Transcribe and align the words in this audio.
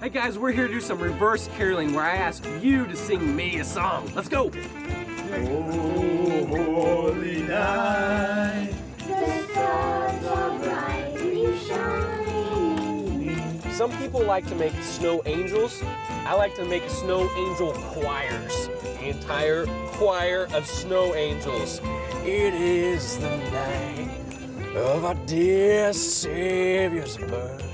Hey 0.00 0.08
guys, 0.08 0.36
we're 0.36 0.50
here 0.50 0.66
to 0.66 0.74
do 0.74 0.80
some 0.80 0.98
reverse 0.98 1.48
caroling 1.56 1.94
where 1.94 2.04
I 2.04 2.16
ask 2.16 2.44
you 2.60 2.84
to 2.88 2.96
sing 2.96 3.34
me 3.34 3.60
a 3.60 3.64
song. 3.64 4.10
Let's 4.14 4.28
go! 4.28 4.50
Oh, 5.32 6.46
holy 6.46 7.42
night. 7.42 8.74
Some 13.70 13.96
people 13.98 14.22
like 14.24 14.46
to 14.48 14.56
make 14.56 14.74
snow 14.82 15.22
angels. 15.26 15.80
I 16.26 16.34
like 16.34 16.56
to 16.56 16.64
make 16.64 16.90
snow 16.90 17.30
angel 17.36 17.72
choirs. 17.72 18.68
The 18.82 19.10
entire 19.10 19.64
choir 19.92 20.48
of 20.52 20.66
snow 20.66 21.14
angels. 21.14 21.80
It 22.24 22.52
is 22.52 23.16
the 23.18 23.36
night 23.36 24.10
of 24.74 25.04
our 25.04 25.14
dear 25.26 25.92
Savior's 25.92 27.16
birth. 27.16 27.73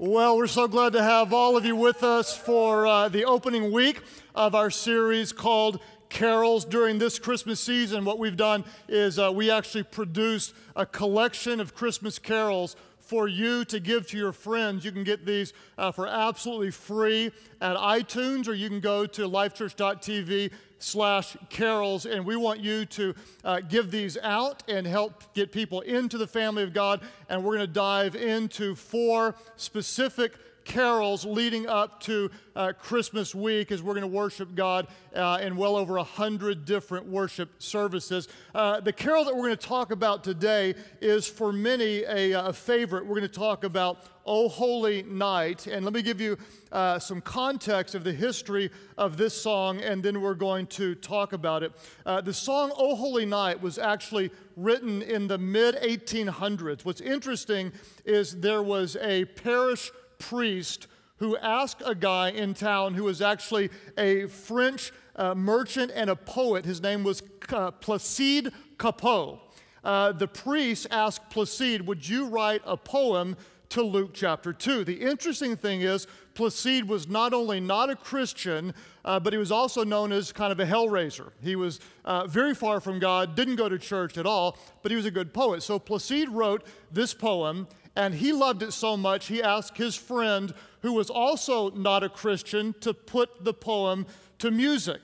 Well, 0.00 0.36
we're 0.36 0.46
so 0.46 0.68
glad 0.68 0.92
to 0.92 1.02
have 1.02 1.32
all 1.32 1.56
of 1.56 1.64
you 1.66 1.74
with 1.74 2.04
us 2.04 2.36
for 2.36 2.86
uh, 2.86 3.08
the 3.08 3.24
opening 3.24 3.72
week 3.72 4.00
of 4.32 4.54
our 4.54 4.70
series 4.70 5.32
called 5.32 5.80
Carols. 6.08 6.64
During 6.64 7.00
this 7.00 7.18
Christmas 7.18 7.58
season, 7.58 8.04
what 8.04 8.20
we've 8.20 8.36
done 8.36 8.64
is 8.86 9.18
uh, 9.18 9.32
we 9.34 9.50
actually 9.50 9.82
produced 9.82 10.54
a 10.76 10.86
collection 10.86 11.58
of 11.58 11.74
Christmas 11.74 12.16
carols 12.20 12.76
for 13.08 13.26
you 13.26 13.64
to 13.64 13.80
give 13.80 14.06
to 14.06 14.18
your 14.18 14.32
friends. 14.32 14.84
You 14.84 14.92
can 14.92 15.02
get 15.02 15.24
these 15.24 15.54
uh, 15.78 15.90
for 15.90 16.06
absolutely 16.06 16.70
free 16.70 17.32
at 17.58 17.74
iTunes, 17.74 18.46
or 18.46 18.52
you 18.52 18.68
can 18.68 18.80
go 18.80 19.06
to 19.06 19.22
lifechurch.tv 19.22 20.50
slash 20.78 21.36
carols 21.48 22.04
and 22.06 22.24
we 22.24 22.36
want 22.36 22.60
you 22.60 22.84
to 22.84 23.14
uh, 23.44 23.60
give 23.60 23.90
these 23.90 24.16
out 24.22 24.62
and 24.68 24.86
help 24.86 25.34
get 25.34 25.50
people 25.50 25.80
into 25.80 26.16
the 26.16 26.26
family 26.26 26.62
of 26.62 26.72
god 26.72 27.00
and 27.28 27.42
we're 27.42 27.56
going 27.56 27.66
to 27.66 27.72
dive 27.72 28.14
into 28.14 28.76
four 28.76 29.34
specific 29.56 30.34
carols 30.68 31.24
leading 31.24 31.66
up 31.66 31.98
to 32.00 32.30
uh, 32.54 32.72
Christmas 32.78 33.34
week 33.34 33.72
as 33.72 33.82
we're 33.82 33.94
going 33.94 34.02
to 34.02 34.06
worship 34.06 34.54
God 34.54 34.86
uh, 35.16 35.38
in 35.40 35.56
well 35.56 35.74
over 35.76 35.96
a 35.96 36.04
hundred 36.04 36.66
different 36.66 37.06
worship 37.06 37.50
services. 37.58 38.28
Uh, 38.54 38.78
the 38.78 38.92
carol 38.92 39.24
that 39.24 39.34
we're 39.34 39.46
going 39.46 39.56
to 39.56 39.66
talk 39.66 39.90
about 39.90 40.22
today 40.22 40.74
is 41.00 41.26
for 41.26 41.52
many 41.52 42.04
a, 42.04 42.32
a 42.32 42.52
favorite. 42.52 43.06
We're 43.06 43.16
going 43.18 43.22
to 43.22 43.28
talk 43.28 43.64
about 43.64 44.04
O 44.26 44.46
Holy 44.46 45.02
Night. 45.04 45.66
And 45.66 45.86
let 45.86 45.94
me 45.94 46.02
give 46.02 46.20
you 46.20 46.36
uh, 46.70 46.98
some 46.98 47.22
context 47.22 47.94
of 47.94 48.04
the 48.04 48.12
history 48.12 48.70
of 48.98 49.16
this 49.16 49.32
song, 49.32 49.80
and 49.80 50.02
then 50.02 50.20
we're 50.20 50.34
going 50.34 50.66
to 50.66 50.94
talk 50.96 51.32
about 51.32 51.62
it. 51.62 51.72
Uh, 52.04 52.20
the 52.20 52.34
song 52.34 52.72
O 52.76 52.94
Holy 52.94 53.24
Night 53.24 53.62
was 53.62 53.78
actually 53.78 54.30
written 54.54 55.00
in 55.00 55.28
the 55.28 55.38
mid 55.38 55.76
1800s. 55.76 56.84
What's 56.84 57.00
interesting 57.00 57.72
is 58.04 58.38
there 58.38 58.62
was 58.62 58.96
a 59.00 59.24
parish 59.24 59.90
priest 60.18 60.86
who 61.18 61.36
asked 61.38 61.82
a 61.84 61.94
guy 61.94 62.30
in 62.30 62.54
town 62.54 62.94
who 62.94 63.04
was 63.04 63.20
actually 63.20 63.70
a 63.96 64.26
French 64.26 64.92
uh, 65.16 65.34
merchant 65.34 65.90
and 65.94 66.10
a 66.10 66.16
poet. 66.16 66.64
His 66.64 66.80
name 66.80 67.02
was 67.04 67.22
uh, 67.50 67.72
Placide 67.72 68.52
Cappeau. 68.78 69.40
Uh, 69.84 70.12
the 70.12 70.28
priest 70.28 70.86
asked 70.90 71.30
Placide, 71.30 71.82
Would 71.82 72.08
you 72.08 72.26
write 72.26 72.62
a 72.64 72.76
poem 72.76 73.36
to 73.70 73.82
Luke 73.82 74.10
chapter 74.14 74.52
2? 74.52 74.84
The 74.84 74.94
interesting 74.94 75.56
thing 75.56 75.82
is, 75.82 76.06
Placide 76.34 76.86
was 76.86 77.08
not 77.08 77.32
only 77.32 77.58
not 77.58 77.90
a 77.90 77.96
Christian, 77.96 78.72
uh, 79.04 79.18
but 79.18 79.32
he 79.32 79.38
was 79.38 79.50
also 79.50 79.82
known 79.82 80.12
as 80.12 80.30
kind 80.30 80.52
of 80.52 80.60
a 80.60 80.66
hellraiser. 80.66 81.32
He 81.42 81.56
was 81.56 81.80
uh, 82.04 82.26
very 82.26 82.54
far 82.54 82.80
from 82.80 83.00
God, 83.00 83.34
didn't 83.34 83.56
go 83.56 83.68
to 83.68 83.78
church 83.78 84.16
at 84.18 84.26
all, 84.26 84.56
but 84.82 84.92
he 84.92 84.96
was 84.96 85.06
a 85.06 85.10
good 85.10 85.34
poet. 85.34 85.62
So 85.64 85.80
Placide 85.80 86.28
wrote 86.30 86.64
this 86.92 87.12
poem, 87.12 87.66
and 87.98 88.14
he 88.14 88.32
loved 88.32 88.62
it 88.62 88.72
so 88.72 88.96
much, 88.96 89.26
he 89.26 89.42
asked 89.42 89.76
his 89.76 89.96
friend, 89.96 90.54
who 90.82 90.92
was 90.92 91.10
also 91.10 91.70
not 91.70 92.04
a 92.04 92.08
Christian, 92.08 92.72
to 92.80 92.94
put 92.94 93.44
the 93.44 93.52
poem 93.52 94.06
to 94.38 94.52
music. 94.52 95.00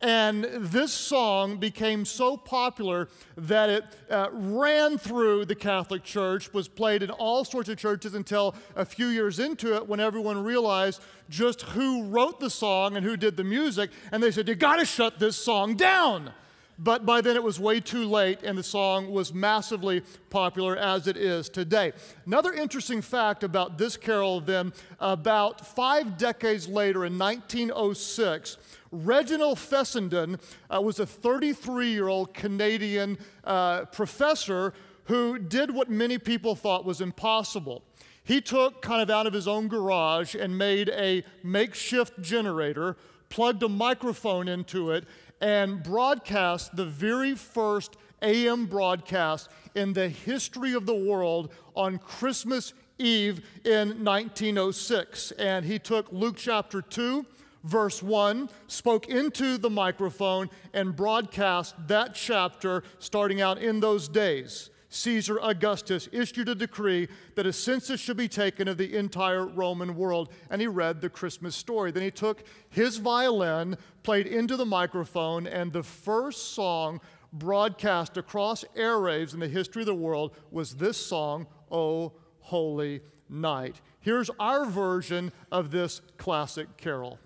And 0.00 0.44
this 0.58 0.92
song 0.92 1.58
became 1.58 2.04
so 2.04 2.36
popular 2.36 3.08
that 3.36 3.70
it 3.70 3.84
uh, 4.10 4.30
ran 4.32 4.98
through 4.98 5.44
the 5.44 5.54
Catholic 5.54 6.02
Church, 6.02 6.52
was 6.52 6.66
played 6.66 7.04
in 7.04 7.10
all 7.10 7.44
sorts 7.44 7.68
of 7.68 7.78
churches 7.78 8.14
until 8.14 8.56
a 8.74 8.84
few 8.84 9.06
years 9.06 9.38
into 9.38 9.76
it 9.76 9.86
when 9.86 10.00
everyone 10.00 10.42
realized 10.42 11.00
just 11.30 11.62
who 11.62 12.02
wrote 12.02 12.40
the 12.40 12.50
song 12.50 12.96
and 12.96 13.06
who 13.06 13.16
did 13.16 13.36
the 13.36 13.44
music. 13.44 13.90
And 14.10 14.20
they 14.20 14.32
said, 14.32 14.48
You 14.48 14.56
gotta 14.56 14.84
shut 14.84 15.20
this 15.20 15.36
song 15.36 15.76
down. 15.76 16.32
But 16.78 17.06
by 17.06 17.20
then 17.20 17.36
it 17.36 17.42
was 17.42 17.60
way 17.60 17.80
too 17.80 18.04
late, 18.04 18.40
and 18.42 18.58
the 18.58 18.62
song 18.62 19.10
was 19.10 19.32
massively 19.32 20.02
popular 20.30 20.76
as 20.76 21.06
it 21.06 21.16
is 21.16 21.48
today. 21.48 21.92
Another 22.26 22.52
interesting 22.52 23.00
fact 23.00 23.44
about 23.44 23.78
this 23.78 23.96
carol, 23.96 24.40
then, 24.40 24.72
about 24.98 25.66
five 25.66 26.18
decades 26.18 26.66
later 26.66 27.04
in 27.04 27.16
1906, 27.18 28.56
Reginald 28.90 29.58
Fessenden 29.58 30.38
uh, 30.72 30.80
was 30.80 30.98
a 30.98 31.06
33 31.06 31.90
year 31.90 32.08
old 32.08 32.34
Canadian 32.34 33.18
uh, 33.44 33.84
professor 33.86 34.72
who 35.04 35.38
did 35.38 35.72
what 35.72 35.90
many 35.90 36.18
people 36.18 36.54
thought 36.54 36.84
was 36.84 37.00
impossible. 37.00 37.82
He 38.22 38.40
took 38.40 38.80
kind 38.80 39.02
of 39.02 39.10
out 39.10 39.26
of 39.26 39.32
his 39.32 39.46
own 39.46 39.68
garage 39.68 40.34
and 40.34 40.56
made 40.56 40.88
a 40.90 41.24
makeshift 41.42 42.20
generator, 42.22 42.96
plugged 43.28 43.62
a 43.62 43.68
microphone 43.68 44.48
into 44.48 44.90
it, 44.92 45.04
and 45.44 45.82
broadcast 45.82 46.74
the 46.74 46.86
very 46.86 47.34
first 47.34 47.98
AM 48.22 48.64
broadcast 48.64 49.50
in 49.74 49.92
the 49.92 50.08
history 50.08 50.72
of 50.72 50.86
the 50.86 50.94
world 50.94 51.52
on 51.76 51.98
Christmas 51.98 52.72
Eve 52.98 53.46
in 53.62 54.02
1906. 54.02 55.32
And 55.32 55.66
he 55.66 55.78
took 55.78 56.10
Luke 56.10 56.36
chapter 56.38 56.80
2, 56.80 57.26
verse 57.62 58.02
1, 58.02 58.48
spoke 58.68 59.08
into 59.08 59.58
the 59.58 59.68
microphone, 59.68 60.48
and 60.72 60.96
broadcast 60.96 61.74
that 61.88 62.14
chapter 62.14 62.82
starting 62.98 63.42
out 63.42 63.58
in 63.58 63.80
those 63.80 64.08
days. 64.08 64.70
Caesar 64.94 65.38
Augustus 65.42 66.08
issued 66.12 66.48
a 66.48 66.54
decree 66.54 67.08
that 67.34 67.46
a 67.46 67.52
census 67.52 68.00
should 68.00 68.16
be 68.16 68.28
taken 68.28 68.68
of 68.68 68.78
the 68.78 68.96
entire 68.96 69.46
Roman 69.46 69.96
world, 69.96 70.32
and 70.50 70.60
he 70.60 70.66
read 70.66 71.00
the 71.00 71.10
Christmas 71.10 71.56
story. 71.56 71.90
Then 71.90 72.02
he 72.02 72.10
took 72.10 72.44
his 72.70 72.98
violin, 72.98 73.76
played 74.02 74.26
into 74.26 74.56
the 74.56 74.64
microphone, 74.64 75.46
and 75.46 75.72
the 75.72 75.82
first 75.82 76.54
song 76.54 77.00
broadcast 77.32 78.16
across 78.16 78.64
airwaves 78.76 79.34
in 79.34 79.40
the 79.40 79.48
history 79.48 79.82
of 79.82 79.86
the 79.86 79.94
world 79.94 80.36
was 80.50 80.76
this 80.76 80.96
song, 80.96 81.48
O 81.70 82.12
Holy 82.38 83.00
Night. 83.28 83.80
Here's 84.00 84.30
our 84.38 84.64
version 84.64 85.32
of 85.50 85.70
this 85.70 86.00
classic 86.18 86.76
carol. 86.76 87.18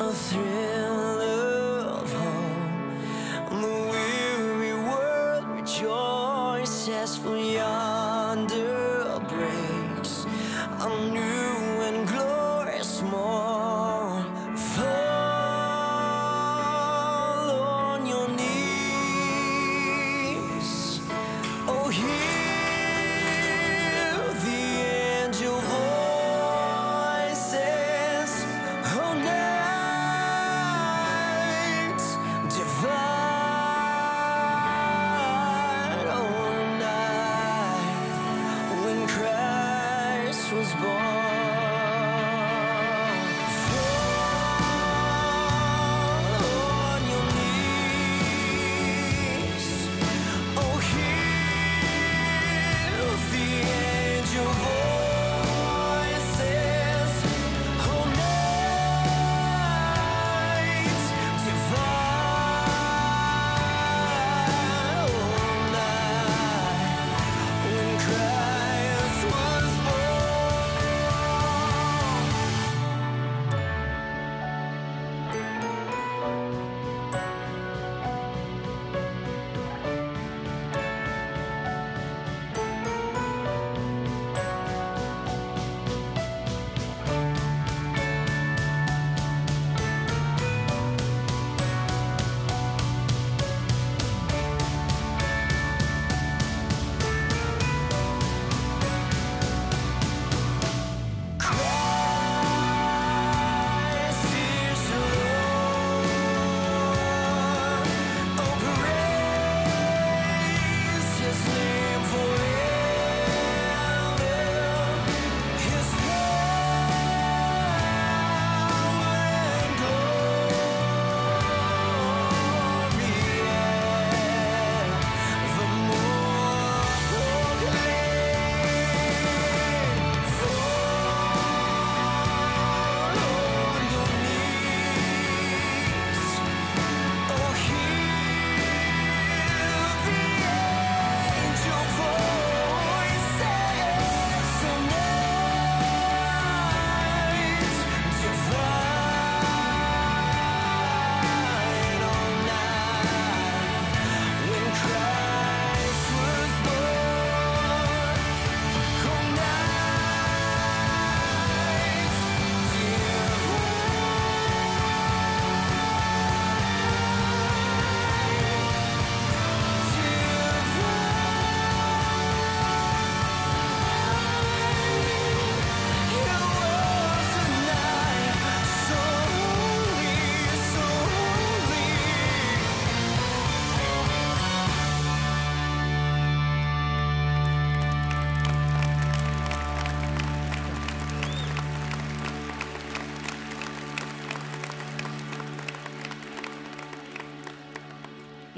A 0.00 0.12
thrill 0.12 1.20
of 1.20 2.10
home. 2.10 3.60
The 3.60 3.68
weary 3.90 4.72
world 4.72 5.44
rejoices 5.48 7.18
for 7.18 7.36
yonder 7.36 7.89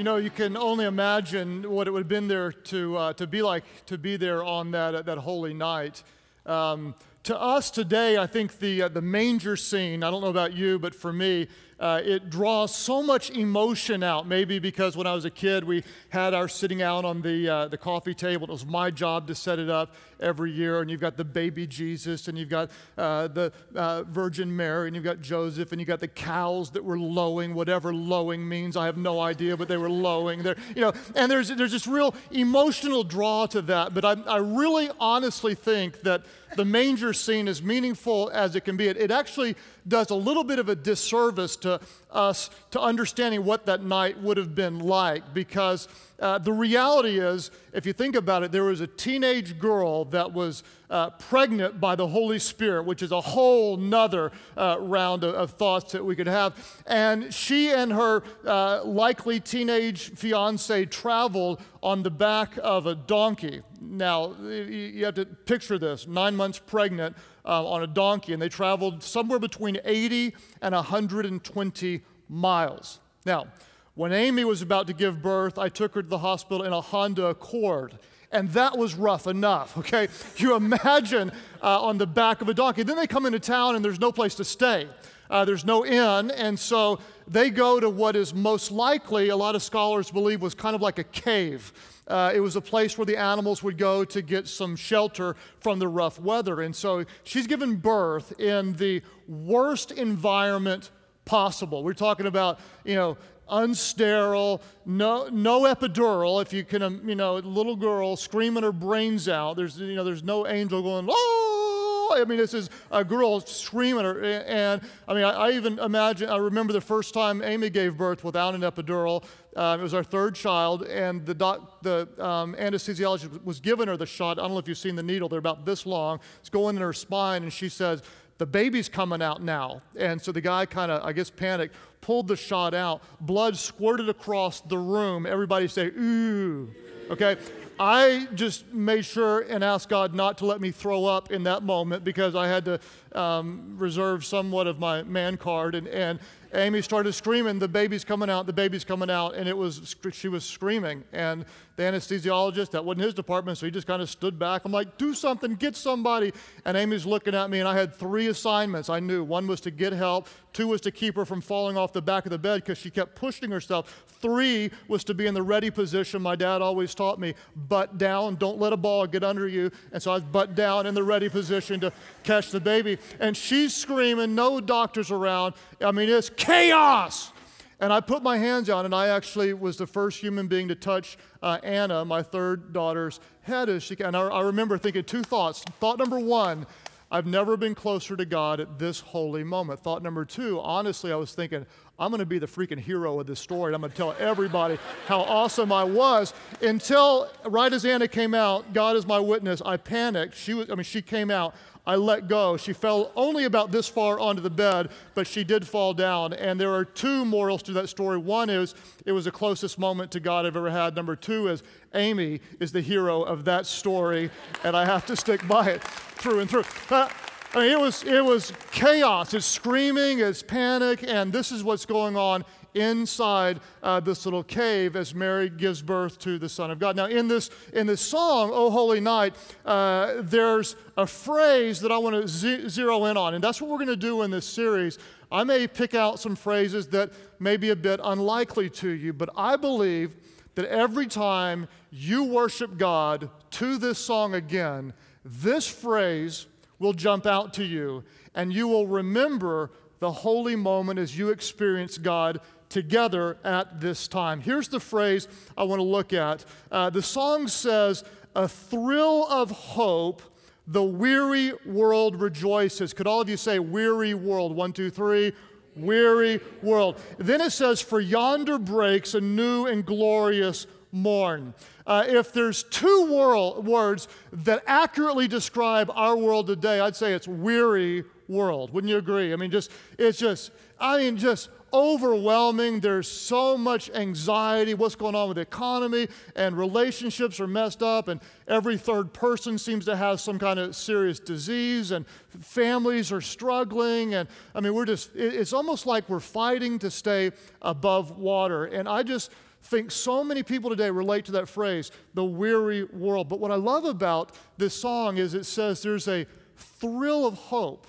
You 0.03 0.05
know, 0.05 0.17
you 0.17 0.31
can 0.31 0.57
only 0.57 0.85
imagine 0.85 1.71
what 1.71 1.87
it 1.87 1.93
would 1.93 2.01
have 2.01 2.09
been 2.09 2.27
there 2.27 2.51
to, 2.51 2.97
uh, 2.97 3.13
to 3.13 3.25
be 3.25 3.41
like 3.41 3.63
to 3.87 3.97
be 3.97 4.17
there 4.17 4.43
on 4.43 4.73
that, 4.73 5.07
that 5.07 5.17
holy 5.17 5.55
night. 5.55 6.03
Um, 6.45 6.97
to 7.23 7.41
us 7.41 7.71
today, 7.71 8.19
I 8.19 8.27
think 8.27 8.59
the, 8.59 8.83
uh, 8.83 8.89
the 8.89 9.01
manger 9.01 9.55
scene, 9.57 10.03
I 10.03 10.11
don't 10.11 10.21
know 10.21 10.27
about 10.27 10.55
you, 10.55 10.81
but 10.81 10.93
for 10.93 11.13
me, 11.13 11.47
uh, 11.83 12.01
it 12.05 12.31
draws 12.31 12.73
so 12.73 13.03
much 13.03 13.31
emotion 13.31 14.05
out. 14.05 14.25
Maybe 14.25 14.61
because 14.61 14.97
when 14.97 15.09
I 15.09 15.15
was 15.15 15.25
a 15.25 15.31
kid, 15.31 15.65
we 15.65 15.83
had 16.11 16.33
our 16.33 16.47
sitting 16.47 16.81
out 16.81 17.05
on 17.05 17.23
the, 17.23 17.49
uh, 17.49 17.69
the 17.69 17.77
coffee 17.77 18.15
table. 18.15 18.47
It 18.47 18.53
was 18.53 18.65
my 18.65 18.93
job 18.93 19.27
to 19.27 19.35
set 19.35 19.59
it 19.59 19.69
up 19.69 19.93
every 20.21 20.53
year. 20.53 20.81
And 20.81 20.89
you've 20.89 21.01
got 21.01 21.17
the 21.17 21.25
baby 21.25 21.67
Jesus, 21.67 22.29
and 22.29 22.39
you've 22.39 22.49
got 22.49 22.71
uh, 22.97 23.27
the 23.27 23.53
uh, 23.75 24.05
Virgin 24.05 24.55
Mary, 24.55 24.87
and 24.87 24.95
you've 24.95 25.05
got 25.05 25.21
Joseph, 25.21 25.73
and 25.73 25.81
you've 25.81 25.89
got 25.89 25.99
the 25.99 26.07
cows 26.07 26.71
that 26.71 26.85
were 26.85 27.01
lowing, 27.01 27.53
whatever 27.53 27.93
lowing 27.93 28.49
means. 28.49 28.77
I 28.77 28.87
have 28.87 28.97
no 28.97 29.19
idea, 29.19 29.57
but 29.57 29.67
they 29.67 29.77
were 29.77 29.91
lowing. 29.91 30.45
There, 30.45 30.55
you 30.77 30.83
know, 30.83 30.93
and 31.17 31.29
there's, 31.29 31.49
there's 31.49 31.73
this 31.73 31.89
real 31.89 32.15
emotional 32.31 33.03
draw 33.03 33.47
to 33.47 33.63
that. 33.63 33.93
But 33.93 34.05
I, 34.05 34.13
I 34.29 34.37
really 34.37 34.89
honestly 35.01 35.57
think 35.57 36.03
that 36.03 36.23
the 36.55 36.65
manger 36.65 37.13
scene, 37.13 37.49
as 37.49 37.61
meaningful 37.61 38.31
as 38.33 38.55
it 38.55 38.65
can 38.65 38.77
be, 38.77 38.87
it, 38.87 38.97
it 38.97 39.11
actually 39.11 39.57
does 39.87 40.11
a 40.11 40.15
little 40.15 40.45
bit 40.45 40.59
of 40.59 40.69
a 40.69 40.75
disservice 40.75 41.57
to 41.57 41.81
us 42.11 42.51
to 42.71 42.81
understanding 42.81 43.45
what 43.45 43.67
that 43.67 43.83
night 43.83 44.21
would 44.21 44.37
have 44.37 44.55
been 44.55 44.79
like 44.79 45.35
because 45.35 45.89
uh, 46.23 46.39
the 46.39 46.53
reality 46.53 47.19
is, 47.19 47.51
if 47.73 47.85
you 47.85 47.93
think 47.93 48.15
about 48.15 48.45
it, 48.45 48.53
there 48.53 48.63
was 48.63 48.81
a 48.81 48.87
teenage 48.87 49.59
girl 49.59 50.05
that 50.05 50.33
was 50.33 50.63
uh, 50.89 51.11
pregnant 51.11 51.81
by 51.81 51.97
the 51.97 52.07
Holy 52.07 52.39
Spirit, 52.39 52.85
which 52.85 53.03
is 53.03 53.11
a 53.11 53.21
whole 53.21 53.77
nother 53.77 54.31
uh, 54.57 54.77
round 54.79 55.25
of, 55.25 55.35
of, 55.35 55.51
thoughts 55.53 55.91
that 55.91 56.05
we 56.05 56.15
could 56.15 56.29
have. 56.29 56.55
And 56.87 57.35
she 57.35 57.71
and 57.71 57.93
her 57.93 58.23
uh, 58.47 58.85
likely 58.85 59.41
teenage 59.41 60.11
fiance 60.11 60.85
traveled 60.85 61.61
on 61.83 62.05
the 62.05 62.11
back 62.11 62.53
of 62.63 62.87
a 62.87 62.95
donkey. 62.95 63.63
Now, 63.81 64.37
you 64.43 65.05
have 65.05 65.15
to 65.15 65.25
picture 65.25 65.77
this 65.77 66.07
nine 66.07 66.37
months 66.37 66.61
pregnant 66.61 67.17
uh, 67.45 67.67
on 67.67 67.83
a 67.83 67.87
donkey, 67.87 68.33
and 68.33 68.41
they 68.41 68.49
traveled 68.49 69.03
somewhere 69.03 69.39
between 69.39 69.79
80 69.85 70.35
and 70.61 70.75
120 70.75 72.03
miles. 72.29 73.01
Now, 73.25 73.47
when 73.95 74.13
Amy 74.13 74.45
was 74.45 74.63
about 74.63 74.87
to 74.87 74.93
give 74.93 75.21
birth, 75.21 75.59
I 75.59 75.69
took 75.69 75.95
her 75.95 76.03
to 76.03 76.09
the 76.09 76.19
hospital 76.19 76.65
in 76.65 76.73
a 76.73 76.81
Honda 76.81 77.27
Accord. 77.27 77.99
And 78.33 78.49
that 78.51 78.77
was 78.79 78.95
rough 78.95 79.27
enough, 79.27 79.77
okay? 79.79 80.09
You 80.37 80.57
imagine 80.57 81.31
uh, 81.63 81.83
on 81.83 81.99
the 81.99 82.07
back 82.07 82.41
of 82.41 82.49
a 82.49 82.55
donkey. 82.55 82.83
Then 82.83 82.97
they 82.97 83.07
come 83.07 83.27
into 83.27 83.39
town 83.39 83.77
and 83.77 83.85
there's 83.85 84.01
no 84.01 84.11
place 84.11 84.35
to 84.37 84.45
stay. 84.45 84.89
Uh, 85.31 85.45
there's 85.47 85.65
no 85.65 85.87
inn, 85.87 86.31
and 86.33 86.59
so 86.59 86.99
they 87.27 87.49
go 87.49 87.81
to 87.81 87.89
what 87.89 88.17
is 88.17 88.35
most 88.35 88.71
likely, 88.71 89.31
a 89.31 89.37
lot 89.37 89.55
of 89.55 89.63
scholars 89.63 90.11
believe, 90.11 90.43
was 90.43 90.55
kind 90.55 90.75
of 90.75 90.83
like 90.83 90.99
a 90.99 91.05
cave. 91.05 91.73
Uh, 92.07 92.33
it 92.35 92.41
was 92.41 92.55
a 92.57 92.61
place 92.61 92.99
where 92.99 93.07
the 93.07 93.17
animals 93.17 93.63
would 93.63 93.79
go 93.79 94.05
to 94.05 94.21
get 94.21 94.47
some 94.47 94.77
shelter 94.77 95.35
from 95.61 95.79
the 95.79 95.89
rough 95.89 96.21
weather. 96.21 96.61
And 96.61 96.77
so 96.77 97.07
she's 97.25 97.47
given 97.47 97.77
birth 97.77 98.39
in 98.39 98.75
the 98.75 99.03
worst 99.27 99.93
environment 99.93 100.91
possible. 101.25 101.83
We're 101.83 101.95
talking 101.95 102.27
about, 102.27 102.59
you 102.85 102.97
know, 102.97 103.17
unsterile, 103.53 104.61
no, 104.87 105.29
no 105.29 105.63
epidural. 105.63 106.43
If 106.43 106.53
you 106.53 106.65
can, 106.65 106.83
um, 106.83 107.09
you 107.09 107.15
know, 107.15 107.35
little 107.35 107.77
girl 107.77 108.17
screaming 108.17 108.63
her 108.63 108.73
brains 108.73 109.29
out. 109.29 109.57
There's, 109.57 109.79
you 109.79 109.95
know, 109.95 110.05
there's 110.05 110.25
no 110.25 110.47
angel 110.47 110.83
going, 110.83 111.07
oh, 111.09 112.17
I 112.17 112.25
mean, 112.25 112.39
this 112.39 112.55
is 112.55 112.71
a 112.91 113.05
girl 113.05 113.41
screaming. 113.41 114.05
Her, 114.05 114.23
and 114.23 114.81
I 115.07 115.15
mean, 115.15 115.25
I, 115.25 115.31
I, 115.31 115.51
even 115.53 115.79
imagine, 115.79 116.29
I 116.29 116.37
remember 116.37 116.73
the 116.73 116.81
first 116.81 117.15
time 117.15 117.43
Amy 117.43 117.71
gave 117.71 117.97
birth 117.97 118.25
without 118.25 118.55
an 118.55 118.63
epidural. 118.63 119.25
Um, 119.55 119.81
it 119.81 119.83
was 119.83 119.93
our 119.93 120.05
third 120.05 120.35
child, 120.35 120.83
and 120.85 121.27
the, 121.27 121.35
doc, 121.35 121.83
the 121.83 122.09
um, 122.19 122.55
anesthesiologist 122.55 123.45
was 123.45 123.61
giving 123.61 123.87
her 123.87 123.99
the 123.99 124.07
shot. 124.07 124.39
I 124.39 124.43
don't 124.43 124.53
know 124.53 124.59
if 124.59 124.67
you've 124.69 124.79
seen 124.79 124.97
the 124.97 125.03
needle, 125.03 125.29
they're 125.29 125.39
about 125.39 125.67
this 125.67 125.85
long. 125.85 126.21
It's 126.41 126.49
going 126.49 126.77
in 126.77 126.83
her 126.83 126.95
spine, 126.95 127.43
and 127.43 127.53
she 127.53 127.69
says, 127.69 128.03
the 128.43 128.47
baby's 128.47 128.89
coming 128.89 129.23
out 129.23 129.41
now. 129.41 129.83
And 129.97 130.21
so 130.21 130.33
the 130.33 130.41
guy 130.41 130.67
kind 130.67 130.91
of, 130.91 131.05
I 131.05 131.13
guess, 131.13 131.31
panicked, 131.31 131.77
pulled 132.01 132.27
the 132.27 132.35
shot 132.35 132.75
out. 132.75 133.01
Blood 133.21 133.57
squirted 133.57 134.09
across 134.09 134.61
the 134.63 134.77
room. 134.77 135.27
Everybody 135.27 135.69
say, 135.69 135.87
ooh. 135.87 136.69
Okay? 137.09 137.37
I 137.79 138.27
just 138.35 138.67
made 138.73 139.05
sure 139.05 139.43
and 139.43 139.63
asked 139.63 139.89
God 139.89 140.13
not 140.13 140.39
to 140.39 140.47
let 140.47 140.61
me 140.61 140.73
throw 140.73 141.05
up 141.05 141.31
in 141.31 141.45
that 141.45 141.63
moment 141.63 142.03
because 142.03 142.35
I 142.35 142.49
had 142.49 142.65
to 142.65 142.81
um, 143.13 143.77
reserve 143.79 144.25
somewhat 144.25 144.67
of 144.67 144.81
my 144.81 145.05
man 145.05 145.37
card. 145.37 145.77
And, 145.77 145.87
and 145.87 146.19
Amy 146.55 146.83
started 146.83 147.13
screaming, 147.15 147.59
The 147.59 147.69
baby's 147.69 148.05
coming 148.05 148.29
out, 148.29 148.47
the 148.47 148.53
baby's 148.53 148.85
coming 148.85 149.11
out. 149.11 149.35
And 149.35 149.49
it 149.49 149.57
was, 149.57 149.97
she 150.13 150.29
was 150.29 150.45
screaming. 150.45 151.05
And 151.13 151.45
the 151.77 151.85
anesthesiologist, 151.85 152.71
that 152.73 152.85
wasn't 152.85 153.05
his 153.05 153.15
department, 153.15 153.57
so 153.59 153.67
he 153.67 153.73
just 153.73 153.87
kind 153.87 154.03
of 154.03 154.11
stood 154.11 154.39
back. 154.39 154.63
I'm 154.65 154.73
like, 154.73 154.99
Do 154.99 155.15
something, 155.15 155.55
get 155.55 155.77
somebody. 155.77 156.33
And 156.65 156.77
Amy's 156.77 157.07
looking 157.07 157.35
at 157.35 157.49
me, 157.49 157.61
and 157.61 157.69
I 157.69 157.75
had 157.75 157.95
three 157.95 158.27
assignments 158.27 158.91
I 158.91 159.01
knew. 159.01 159.25
One 159.25 159.47
was 159.47 159.61
to 159.63 159.71
get 159.71 159.93
help, 159.93 160.29
two 160.53 160.69
was 160.69 160.81
to 160.83 160.91
keep 160.91 161.17
her 161.17 161.25
from 161.25 161.41
falling 161.41 161.77
off 161.77 161.93
the 161.93 162.03
back 162.03 162.27
of 162.27 162.31
the 162.31 162.39
bed 162.39 162.57
because 162.57 162.79
she 162.79 162.91
kept 162.91 163.15
pushing 163.15 163.51
herself. 163.51 164.05
Three 164.07 164.71
was 164.89 165.05
to 165.05 165.15
be 165.15 165.27
in 165.27 165.35
the 165.35 165.43
ready 165.43 165.71
position. 165.71 166.21
My 166.21 166.37
dad 166.37 166.61
always 166.61 166.95
taught 166.95 167.19
me 167.19 167.35
butt 167.57 167.99
down, 167.99 168.37
don't 168.37 168.59
let 168.59 168.73
a 168.73 168.77
ball 168.77 169.07
get 169.07 169.25
under 169.25 169.49
you. 169.49 169.71
And 169.93 170.03
so 170.03 170.11
I 170.11 170.15
was 170.15 170.25
butt 170.25 170.55
down 170.55 170.87
in 170.87 170.95
the 170.95 171.03
ready 171.03 171.29
position 171.29 171.81
to 171.81 171.93
catch 172.23 172.51
the 172.51 172.61
baby. 172.61 172.99
And 173.19 173.37
she's 173.37 173.75
screaming, 173.75 174.35
no 174.35 174.61
doctors 174.61 175.11
around. 175.11 175.55
I 175.81 175.91
mean, 175.93 176.09
it's 176.09 176.29
chaos. 176.43 177.33
And 177.81 177.93
I 177.93 178.01
put 178.01 178.23
my 178.23 178.39
hands 178.39 178.71
on, 178.71 178.85
and 178.85 178.95
I 178.95 179.09
actually 179.09 179.53
was 179.55 179.77
the 179.77 179.89
first 179.89 180.21
human 180.21 180.47
being 180.47 180.69
to 180.69 180.77
touch 180.77 181.19
uh, 181.43 181.59
Anna, 181.65 182.05
my 182.05 182.23
third 182.23 182.73
daughter's 182.73 183.19
head. 183.43 183.69
As 183.69 183.83
she, 183.83 183.97
and 183.99 184.17
I, 184.17 184.21
I 184.29 184.43
remember 184.43 184.79
thinking 184.79 185.03
two 185.03 185.23
thoughts. 185.23 185.65
Thought 185.81 185.99
number 185.99 186.19
one, 186.19 186.67
I've 187.11 187.27
never 187.27 187.57
been 187.57 187.75
closer 187.75 188.17
to 188.17 188.25
God 188.25 188.61
at 188.61 188.79
this 188.79 189.01
holy 189.01 189.43
moment. 189.43 189.81
Thought 189.81 190.03
number 190.03 190.25
two, 190.25 190.61
honestly, 190.61 191.13
I 191.13 191.17
was 191.17 191.35
thinking, 191.35 191.67
I'm 191.99 192.11
going 192.11 192.21
to 192.21 192.27
be 192.27 192.39
the 192.39 192.47
freaking 192.47 192.79
hero 192.79 193.21
of 193.21 193.27
this 193.27 193.41
story. 193.41 193.69
And 193.69 193.75
I'm 193.75 193.81
going 193.81 193.91
to 193.91 193.97
tell 193.97 194.15
everybody 194.19 194.79
how 195.07 195.21
awesome 195.21 195.73
I 195.73 195.85
was. 195.85 196.33
Until 196.63 197.31
right 197.45 197.73
as 197.73 197.85
Anna 197.85 198.09
came 198.09 198.33
out, 198.33 198.73
God 198.73 198.97
is 198.97 199.07
my 199.07 199.19
witness, 199.19 199.61
I 199.61 199.77
panicked. 199.77 200.35
She 200.37 200.55
was, 200.55 200.71
I 200.71 200.75
mean, 200.75 200.85
she 200.85 201.03
came 201.03 201.31
out. 201.31 201.55
I 201.85 201.97
let 201.97 202.29
go. 202.29 202.57
She 202.57 202.73
fell 202.73 203.11
only 203.17 203.45
about 203.45 203.73
this 203.73 203.89
far 203.89 204.21
onto 204.21 204.41
the 204.41 204.51
bed, 204.51 204.91
but 205.15 205.27
she 205.27 205.43
did 205.43 205.67
fall 205.67 205.95
down. 205.95 206.33
And 206.33 206.61
there 206.61 206.73
are 206.73 206.85
two 206.85 207.25
morals 207.25 207.63
to 207.65 207.73
that 207.73 207.89
story. 207.89 208.19
One 208.19 208.49
is 208.49 208.75
it 209.05 209.13
was 209.13 209.25
the 209.25 209.33
closest 209.33 209.79
moment 209.79 210.13
to 210.13 210.21
God 210.21 210.47
I've 210.47 210.57
ever 210.57 210.71
had. 210.71 210.95
Number 210.95 211.17
two 211.17 211.49
is 211.49 211.63
Amy 211.95 212.41
is 212.61 212.71
the 212.71 212.81
hero 212.81 213.23
of 213.23 213.45
that 213.47 213.67
story, 213.67 214.31
and 214.63 214.77
I 214.77 214.85
have 214.85 215.07
to 215.07 215.17
stick 215.17 215.47
by 215.49 215.71
it 215.71 215.83
through 215.83 216.41
and 216.41 216.49
through. 216.49 216.65
Uh, 216.89 217.09
I 217.55 217.59
mean, 217.59 217.71
it 217.71 217.81
was, 217.81 218.03
it 218.05 218.25
was 218.25 218.53
chaos. 218.71 219.35
It's 219.35 219.45
screaming, 219.45 220.21
it's 220.21 220.43
panic, 220.43 221.05
and 221.07 221.33
this 221.33 221.53
is 221.53 221.63
what's 221.63 221.85
going 221.85 222.17
on 222.17 222.45
inside 222.75 223.61
uh, 223.83 224.01
this 224.01 224.25
little 224.25 224.43
cave 224.43 224.97
as 224.97 225.15
Mary 225.15 225.49
gives 225.49 225.83
birth 225.83 226.19
to 226.21 226.39
the 226.39 226.49
Son 226.49 226.71
of 226.71 226.79
God. 226.79 226.97
Now, 226.97 227.07
in 227.07 227.29
this, 227.29 227.51
in 227.73 227.87
this 227.87 228.01
song, 228.01 228.51
O 228.53 228.71
Holy 228.71 229.01
Night, 229.01 229.35
uh, 229.65 230.15
there's 230.19 230.77
a 230.97 231.07
phrase 231.07 231.81
that 231.81 231.93
I 231.93 231.99
want 231.99 232.17
to 232.17 232.29
z- 232.29 232.69
zero 232.69 233.05
in 233.07 233.17
on, 233.17 233.35
and 233.35 233.43
that's 233.43 233.61
what 233.61 233.71
we're 233.71 233.79
going 233.79 233.89
to 233.89 233.97
do 233.97 234.23
in 234.23 234.31
this 234.31 234.47
series. 234.47 234.99
I 235.31 235.45
may 235.45 235.67
pick 235.67 235.95
out 235.95 236.21
some 236.21 236.37
phrases 236.37 236.89
that 236.89 237.13
may 237.39 237.57
be 237.57 237.71
a 237.71 237.77
bit 237.77 238.01
unlikely 238.03 238.71
to 238.71 238.89
you, 238.89 239.13
but 239.13 239.31
I 239.37 239.57
believe 239.57 240.15
that 240.55 240.67
every 240.67 241.07
time 241.07 241.69
you 241.91 242.25
worship 242.25 242.77
God 242.77 243.31
to 243.53 243.79
this 243.79 243.99
song 243.99 244.35
again, 244.35 244.93
this 245.25 245.67
phrase 245.67 246.47
will 246.79 246.93
jump 246.93 247.27
out 247.27 247.55
to 247.55 247.65
you, 247.65 248.05
and 248.35 248.53
you 248.53 248.69
will 248.69 248.87
remember 248.87 249.71
the 250.01 250.11
holy 250.11 250.57
moment 250.57 250.99
as 250.99 251.17
you 251.17 251.31
experience 251.31 251.97
God 251.97 252.41
together 252.73 253.37
at 253.45 253.81
this 253.81 254.09
time. 254.09 254.41
Here's 254.41 254.69
the 254.69 254.81
phrase 254.81 255.29
I 255.57 255.65
want 255.65 255.79
to 255.79 255.85
look 255.85 256.13
at. 256.13 256.45
Uh, 256.71 256.91
the 256.91 257.03
song 257.03 257.47
says, 257.47 258.03
A 258.35 258.49
thrill 258.49 259.27
of 259.29 259.51
hope, 259.51 260.23
the 260.67 260.83
weary 260.83 261.53
world 261.67 262.21
rejoices. 262.21 262.95
Could 262.95 263.07
all 263.07 263.21
of 263.21 263.29
you 263.29 263.37
say, 263.37 263.59
Weary 263.59 264.15
world? 264.15 264.57
One, 264.57 264.73
two, 264.73 264.91
three. 264.91 265.33
Weary 265.77 266.41
world. 266.63 267.01
Then 267.19 267.41
it 267.41 267.51
says, 267.51 267.81
For 267.81 268.01
yonder 268.01 268.59
breaks 268.59 269.15
a 269.15 269.21
new 269.21 269.67
and 269.67 269.85
glorious 269.85 270.67
morn. 270.93 271.55
Uh, 271.87 272.05
if 272.07 272.33
there's 272.33 272.63
two 272.65 273.13
world, 273.13 273.67
words 273.67 274.09
that 274.33 274.63
accurately 274.67 275.29
describe 275.29 275.91
our 275.95 276.17
world 276.17 276.47
today, 276.47 276.81
I'd 276.81 276.97
say 276.97 277.13
it's 277.13 277.29
weary 277.29 278.05
world. 278.29 278.73
Wouldn't 278.73 278.91
you 278.91 278.99
agree? 278.99 279.33
I 279.33 279.37
mean, 279.37 279.51
just, 279.51 279.71
it's 279.99 280.19
just, 280.19 280.53
I 280.79 280.99
mean, 280.99 281.17
just 281.17 281.49
overwhelming. 281.73 282.81
There's 282.81 283.09
so 283.09 283.57
much 283.57 283.91
anxiety. 283.91 284.75
What's 284.75 284.95
going 284.95 285.15
on 285.15 285.29
with 285.29 285.37
the 285.37 285.43
economy? 285.43 286.09
And 286.37 286.57
relationships 286.57 287.41
are 287.41 287.47
messed 287.47 287.83
up, 287.83 288.09
and 288.09 288.21
every 288.49 288.77
third 288.77 289.13
person 289.13 289.59
seems 289.59 289.85
to 289.87 289.97
have 289.97 290.21
some 290.21 290.39
kind 290.39 290.59
of 290.59 290.77
serious 290.77 291.19
disease, 291.19 291.91
and 291.91 292.07
families 292.41 293.13
are 293.13 293.21
struggling. 293.21 294.15
And 294.15 294.29
I 294.55 294.61
mean, 294.61 294.75
we're 294.75 294.87
just, 294.87 295.11
it's 295.15 295.53
almost 295.53 295.87
like 295.87 296.09
we're 296.09 296.21
fighting 296.21 296.79
to 296.81 296.91
stay 296.91 297.33
above 297.61 298.19
water. 298.19 298.65
And 298.67 298.89
I 298.89 299.03
just, 299.03 299.31
think 299.65 299.91
so 299.91 300.25
many 300.25 300.43
people 300.43 300.71
today 300.71 300.91
relate 300.91 301.25
to 301.27 301.33
that 301.33 301.49
phrase, 301.49 301.91
the 302.15 302.25
weary 302.25 302.85
world. 302.85 303.29
But 303.29 303.41
what 303.41 303.51
I 303.51 303.55
love 303.55 303.85
about 303.85 304.33
this 304.59 304.75
song 304.75 305.19
is 305.19 305.35
it 305.35 305.45
says 305.45 305.83
there's 305.83 306.09
a 306.09 306.27
thrill 306.57 307.27
of 307.27 307.35
hope. 307.35 307.87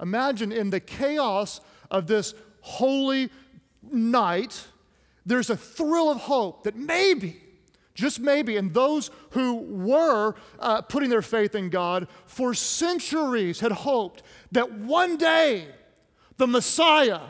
Imagine 0.00 0.52
in 0.52 0.70
the 0.70 0.80
chaos 0.80 1.60
of 1.90 2.06
this 2.06 2.34
holy 2.60 3.30
night, 3.90 4.66
there's 5.26 5.50
a 5.50 5.56
thrill 5.56 6.10
of 6.10 6.18
hope 6.18 6.64
that 6.64 6.76
maybe, 6.76 7.40
just 7.94 8.20
maybe, 8.20 8.56
and 8.56 8.72
those 8.72 9.10
who 9.30 9.56
were 9.56 10.34
uh, 10.58 10.82
putting 10.82 11.10
their 11.10 11.22
faith 11.22 11.54
in 11.54 11.70
God 11.70 12.08
for 12.26 12.54
centuries 12.54 13.60
had 13.60 13.72
hoped 13.72 14.22
that 14.52 14.72
one 14.72 15.16
day 15.16 15.66
the 16.36 16.46
Messiah 16.46 17.20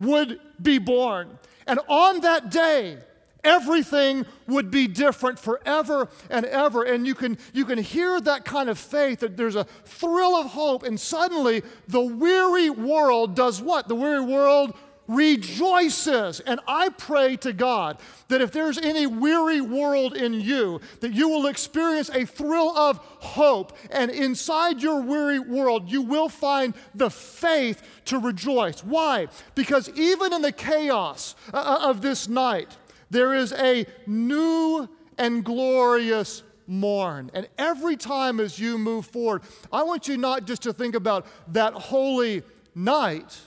would 0.00 0.40
be 0.60 0.78
born. 0.78 1.38
And 1.66 1.80
on 1.88 2.20
that 2.20 2.50
day, 2.50 2.98
everything 3.44 4.26
would 4.46 4.70
be 4.70 4.86
different 4.86 5.38
forever 5.38 6.08
and 6.30 6.44
ever 6.46 6.82
and 6.82 7.06
you 7.06 7.14
can 7.14 7.38
you 7.52 7.64
can 7.64 7.78
hear 7.78 8.20
that 8.20 8.44
kind 8.44 8.68
of 8.68 8.78
faith 8.78 9.20
that 9.20 9.36
there's 9.36 9.56
a 9.56 9.64
thrill 9.84 10.36
of 10.36 10.46
hope 10.46 10.82
and 10.82 10.98
suddenly 10.98 11.62
the 11.86 12.00
weary 12.00 12.70
world 12.70 13.34
does 13.34 13.62
what 13.62 13.88
the 13.88 13.94
weary 13.94 14.24
world 14.24 14.74
rejoices. 15.08 16.40
And 16.40 16.60
I 16.68 16.90
pray 16.90 17.36
to 17.38 17.52
God 17.52 17.98
that 18.28 18.42
if 18.42 18.52
there's 18.52 18.78
any 18.78 19.06
weary 19.06 19.60
world 19.60 20.14
in 20.14 20.34
you, 20.34 20.80
that 21.00 21.14
you 21.14 21.28
will 21.30 21.46
experience 21.46 22.10
a 22.10 22.26
thrill 22.26 22.76
of 22.76 22.98
hope. 22.98 23.76
And 23.90 24.10
inside 24.10 24.82
your 24.82 25.00
weary 25.00 25.38
world, 25.38 25.90
you 25.90 26.02
will 26.02 26.28
find 26.28 26.74
the 26.94 27.10
faith 27.10 27.82
to 28.06 28.18
rejoice. 28.18 28.84
Why? 28.84 29.28
Because 29.54 29.88
even 29.90 30.32
in 30.32 30.42
the 30.42 30.52
chaos 30.52 31.34
uh, 31.52 31.56
uh, 31.56 31.88
of 31.88 32.02
this 32.02 32.28
night, 32.28 32.76
there 33.10 33.34
is 33.34 33.52
a 33.52 33.86
new 34.06 34.88
and 35.16 35.44
glorious 35.44 36.42
morn. 36.66 37.30
And 37.34 37.48
every 37.58 37.96
time 37.96 38.40
as 38.40 38.58
you 38.58 38.78
move 38.78 39.06
forward, 39.06 39.42
I 39.72 39.82
want 39.82 40.08
you 40.08 40.16
not 40.16 40.46
just 40.46 40.62
to 40.62 40.72
think 40.72 40.94
about 40.94 41.26
that 41.52 41.72
holy 41.72 42.42
night 42.74 43.38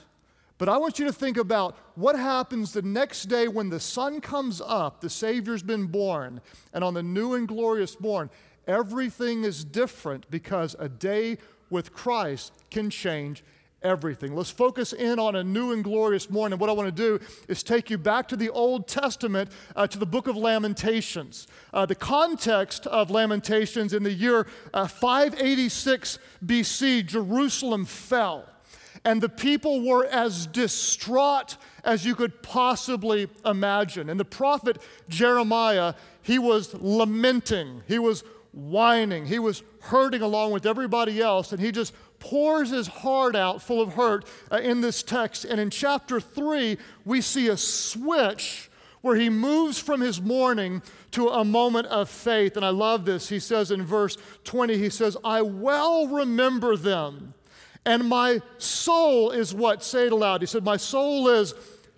but 0.62 0.68
I 0.68 0.76
want 0.76 1.00
you 1.00 1.06
to 1.06 1.12
think 1.12 1.38
about 1.38 1.76
what 1.96 2.16
happens 2.16 2.72
the 2.72 2.82
next 2.82 3.24
day 3.24 3.48
when 3.48 3.68
the 3.68 3.80
sun 3.80 4.20
comes 4.20 4.62
up, 4.64 5.00
the 5.00 5.10
Savior's 5.10 5.60
been 5.60 5.86
born, 5.86 6.40
and 6.72 6.84
on 6.84 6.94
the 6.94 7.02
new 7.02 7.34
and 7.34 7.48
glorious 7.48 7.98
morn, 7.98 8.30
everything 8.68 9.42
is 9.42 9.64
different 9.64 10.30
because 10.30 10.76
a 10.78 10.88
day 10.88 11.38
with 11.68 11.92
Christ 11.92 12.52
can 12.70 12.90
change 12.90 13.42
everything. 13.82 14.34
Let's 14.34 14.50
focus 14.50 14.92
in 14.92 15.18
on 15.18 15.36
a 15.36 15.44
new 15.44 15.72
and 15.72 15.82
glorious 15.82 16.30
morning. 16.30 16.58
What 16.58 16.70
I 16.70 16.72
want 16.72 16.94
to 16.94 17.18
do 17.18 17.24
is 17.48 17.62
take 17.62 17.90
you 17.90 17.98
back 17.98 18.28
to 18.28 18.36
the 18.36 18.50
Old 18.50 18.88
Testament, 18.88 19.50
uh, 19.76 19.86
to 19.86 19.98
the 19.98 20.06
book 20.06 20.26
of 20.26 20.36
Lamentations. 20.36 21.46
Uh, 21.72 21.86
the 21.86 21.94
context 21.94 22.86
of 22.86 23.10
Lamentations 23.10 23.92
in 23.92 24.02
the 24.02 24.12
year 24.12 24.46
uh, 24.72 24.86
586 24.86 26.18
BC, 26.44 27.06
Jerusalem 27.06 27.84
fell 27.84 28.48
and 29.04 29.20
the 29.20 29.28
people 29.28 29.82
were 29.82 30.06
as 30.06 30.46
distraught 30.46 31.56
as 31.84 32.04
you 32.04 32.14
could 32.14 32.42
possibly 32.42 33.28
imagine. 33.44 34.08
And 34.08 34.18
the 34.18 34.24
prophet 34.24 34.78
Jeremiah, 35.08 35.94
he 36.22 36.38
was 36.38 36.74
lamenting, 36.74 37.82
he 37.88 37.98
was 37.98 38.22
whining, 38.52 39.26
he 39.26 39.38
was 39.38 39.62
hurting 39.80 40.22
along 40.22 40.52
with 40.52 40.66
everybody 40.66 41.20
else, 41.20 41.52
and 41.52 41.60
he 41.60 41.72
just 41.72 41.94
pours 42.18 42.70
his 42.70 42.86
heart 42.86 43.34
out 43.34 43.62
full 43.62 43.80
of 43.80 43.94
hurt 43.94 44.24
uh, 44.50 44.56
in 44.56 44.80
this 44.80 45.02
text. 45.02 45.44
And 45.44 45.58
in 45.58 45.70
chapter 45.70 46.20
3, 46.20 46.78
we 47.04 47.20
see 47.20 47.48
a 47.48 47.56
switch 47.56 48.70
where 49.00 49.16
he 49.16 49.28
moves 49.28 49.78
from 49.78 50.00
his 50.00 50.20
mourning 50.20 50.82
to 51.10 51.28
a 51.28 51.44
moment 51.44 51.88
of 51.88 52.08
faith. 52.08 52.56
And 52.56 52.64
I 52.64 52.68
love 52.68 53.04
this. 53.04 53.28
He 53.28 53.40
says 53.40 53.72
in 53.72 53.84
verse 53.84 54.16
20, 54.44 54.78
he 54.78 54.90
says, 54.90 55.16
I 55.24 55.42
well 55.42 56.06
remember 56.06 56.76
them 56.76 57.34
and 57.84 58.08
my 58.08 58.40
soul 58.58 59.30
is 59.30 59.52
what? 59.52 59.82
Say 59.82 60.06
it 60.06 60.12
aloud. 60.12 60.40
He 60.40 60.46
said, 60.46 60.64
My 60.64 60.76
soul 60.76 61.28
is 61.28 61.54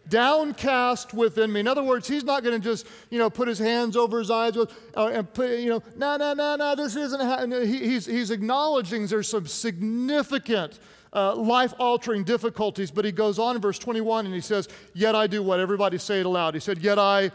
downcast 0.09 1.15
within 1.15 1.53
me. 1.53 1.61
In 1.61 1.69
other 1.69 1.83
words, 1.83 2.07
he's 2.09 2.25
not 2.25 2.43
going 2.43 2.61
to 2.61 2.65
just, 2.65 2.87
you 3.11 3.19
know, 3.19 3.31
put 3.31 3.49
his 3.49 3.59
hands 3.59 3.97
over 3.97 4.19
his 4.19 4.31
eyes 4.31 4.57
with, 4.57 4.73
uh, 4.97 5.09
and 5.09 5.33
put, 5.33 5.59
you 5.59 5.71
know, 5.71 5.83
no, 5.97 6.17
no, 6.17 6.35
no, 6.35 6.57
no, 6.57 6.75
this 6.75 6.97
isn't 6.97 7.21
happening. 7.21 7.67
He, 7.67 7.79
he's, 7.79 8.07
he's 8.07 8.31
acknowledging 8.31 9.07
there's 9.07 9.29
some 9.29 9.47
significant 9.47 10.79
uh, 11.13 11.35
life 11.37 11.73
altering 11.79 12.25
difficulties, 12.25 12.91
but 12.91 13.05
he 13.05 13.13
goes 13.13 13.39
on 13.39 13.57
in 13.57 13.63
verse 13.63 13.79
21 13.79 14.27
and 14.27 14.35
he 14.35 14.41
says, 14.41 14.69
Yet 14.93 15.15
I 15.15 15.27
do 15.27 15.43
what? 15.43 15.61
Everybody 15.61 15.99
say 15.99 16.21
it 16.21 16.27
aloud. 16.27 16.55
He 16.55 16.61
said, 16.61 16.79
Yet 16.79 16.99
I 16.99 17.31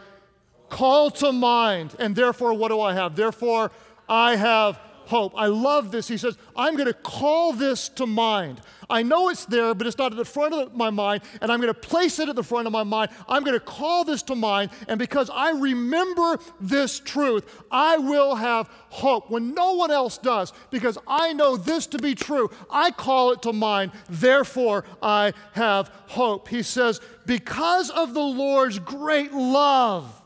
call 0.68 1.10
to 1.10 1.32
mind, 1.32 1.96
and 1.98 2.14
therefore 2.14 2.54
what 2.54 2.68
do 2.68 2.80
I 2.80 2.94
have? 2.94 3.16
Therefore 3.16 3.70
I 4.08 4.36
have 4.36 4.78
hope. 5.10 5.34
I 5.36 5.46
love 5.46 5.90
this. 5.90 6.08
He 6.08 6.16
says, 6.16 6.38
I'm 6.56 6.74
going 6.76 6.86
to 6.86 6.94
call 6.94 7.52
this 7.52 7.88
to 7.90 8.06
mind. 8.06 8.60
I 8.88 9.02
know 9.02 9.28
it's 9.28 9.44
there, 9.44 9.74
but 9.74 9.86
it's 9.86 9.98
not 9.98 10.12
at 10.12 10.16
the 10.16 10.24
front 10.24 10.54
of 10.54 10.74
my 10.74 10.90
mind, 10.90 11.22
and 11.40 11.52
I'm 11.52 11.60
going 11.60 11.72
to 11.72 11.78
place 11.78 12.18
it 12.18 12.28
at 12.28 12.36
the 12.36 12.42
front 12.42 12.66
of 12.66 12.72
my 12.72 12.82
mind. 12.82 13.10
I'm 13.28 13.44
going 13.44 13.58
to 13.58 13.64
call 13.64 14.04
this 14.04 14.22
to 14.24 14.34
mind, 14.34 14.70
and 14.88 14.98
because 14.98 15.30
I 15.30 15.50
remember 15.50 16.38
this 16.60 16.98
truth, 16.98 17.44
I 17.70 17.98
will 17.98 18.36
have 18.36 18.68
hope 18.88 19.30
when 19.30 19.54
no 19.54 19.74
one 19.74 19.90
else 19.90 20.16
does, 20.16 20.52
because 20.70 20.96
I 21.06 21.32
know 21.32 21.56
this 21.56 21.86
to 21.88 21.98
be 21.98 22.14
true. 22.14 22.50
I 22.70 22.90
call 22.90 23.32
it 23.32 23.42
to 23.42 23.52
mind, 23.52 23.92
therefore 24.08 24.84
I 25.02 25.34
have 25.52 25.88
hope. 26.06 26.48
He 26.48 26.62
says, 26.62 27.00
Because 27.26 27.90
of 27.90 28.14
the 28.14 28.20
Lord's 28.20 28.78
great 28.78 29.32
love, 29.32 30.20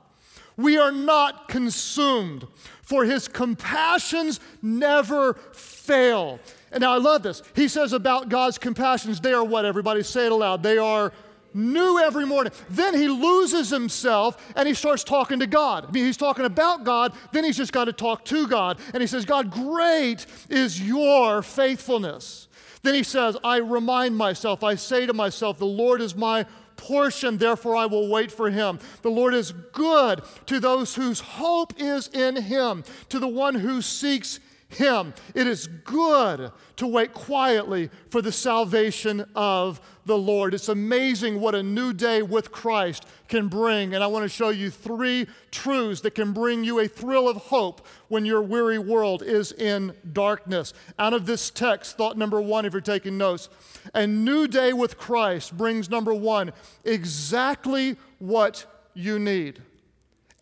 we 0.56 0.78
are 0.78 0.92
not 0.92 1.48
consumed 1.48 2.46
for 2.84 3.04
his 3.04 3.28
compassions 3.28 4.40
never 4.62 5.34
fail. 5.52 6.38
And 6.72 6.80
now 6.82 6.92
I 6.92 6.98
love 6.98 7.22
this. 7.22 7.42
He 7.54 7.68
says 7.68 7.92
about 7.92 8.28
God's 8.28 8.58
compassions, 8.58 9.20
they 9.20 9.32
are 9.32 9.44
what? 9.44 9.64
Everybody 9.64 10.02
say 10.02 10.26
it 10.26 10.32
aloud. 10.32 10.62
They 10.62 10.78
are 10.78 11.12
new 11.54 11.98
every 12.00 12.26
morning. 12.26 12.52
Then 12.68 12.94
he 12.94 13.08
loses 13.08 13.70
himself 13.70 14.52
and 14.56 14.66
he 14.66 14.74
starts 14.74 15.04
talking 15.04 15.38
to 15.38 15.46
God. 15.46 15.86
I 15.86 15.90
mean, 15.92 16.04
he's 16.04 16.16
talking 16.16 16.44
about 16.44 16.84
God, 16.84 17.14
then 17.32 17.44
he's 17.44 17.56
just 17.56 17.72
got 17.72 17.84
to 17.84 17.92
talk 17.92 18.24
to 18.26 18.48
God. 18.48 18.78
And 18.92 19.00
he 19.00 19.06
says, 19.06 19.24
God, 19.24 19.50
great 19.50 20.26
is 20.50 20.82
your 20.82 21.42
faithfulness. 21.42 22.48
Then 22.82 22.94
he 22.94 23.02
says, 23.02 23.36
I 23.42 23.58
remind 23.58 24.16
myself, 24.16 24.62
I 24.62 24.74
say 24.74 25.06
to 25.06 25.14
myself, 25.14 25.58
the 25.58 25.64
Lord 25.64 26.02
is 26.02 26.14
my 26.14 26.44
portion, 26.76 27.38
therefore 27.38 27.76
I 27.76 27.86
will 27.86 28.08
wait 28.08 28.30
for 28.30 28.50
him. 28.50 28.78
The 29.02 29.10
Lord 29.10 29.34
is 29.34 29.52
good 29.52 30.22
to 30.46 30.60
those 30.60 30.94
whose 30.94 31.20
hope 31.20 31.72
is 31.78 32.08
in 32.08 32.36
him, 32.36 32.84
to 33.08 33.18
the 33.18 33.28
one 33.28 33.54
who 33.54 33.82
seeks 33.82 34.40
him. 34.76 35.14
It 35.34 35.46
is 35.46 35.66
good 35.66 36.50
to 36.76 36.86
wait 36.86 37.12
quietly 37.12 37.90
for 38.10 38.20
the 38.20 38.32
salvation 38.32 39.24
of 39.34 39.80
the 40.06 40.18
Lord. 40.18 40.54
It's 40.54 40.68
amazing 40.68 41.40
what 41.40 41.54
a 41.54 41.62
new 41.62 41.92
day 41.92 42.22
with 42.22 42.52
Christ 42.52 43.06
can 43.28 43.48
bring. 43.48 43.94
And 43.94 44.02
I 44.02 44.06
want 44.06 44.24
to 44.24 44.28
show 44.28 44.50
you 44.50 44.70
three 44.70 45.26
truths 45.50 46.00
that 46.02 46.14
can 46.14 46.32
bring 46.32 46.64
you 46.64 46.80
a 46.80 46.88
thrill 46.88 47.28
of 47.28 47.36
hope 47.36 47.86
when 48.08 48.24
your 48.24 48.42
weary 48.42 48.78
world 48.78 49.22
is 49.22 49.52
in 49.52 49.94
darkness. 50.12 50.72
Out 50.98 51.14
of 51.14 51.26
this 51.26 51.50
text, 51.50 51.96
thought 51.96 52.18
number 52.18 52.40
one, 52.40 52.64
if 52.64 52.72
you're 52.72 52.82
taking 52.82 53.16
notes, 53.16 53.48
a 53.94 54.06
new 54.06 54.46
day 54.46 54.72
with 54.72 54.98
Christ 54.98 55.56
brings 55.56 55.88
number 55.88 56.12
one, 56.12 56.52
exactly 56.84 57.96
what 58.18 58.66
you 58.94 59.18
need. 59.18 59.62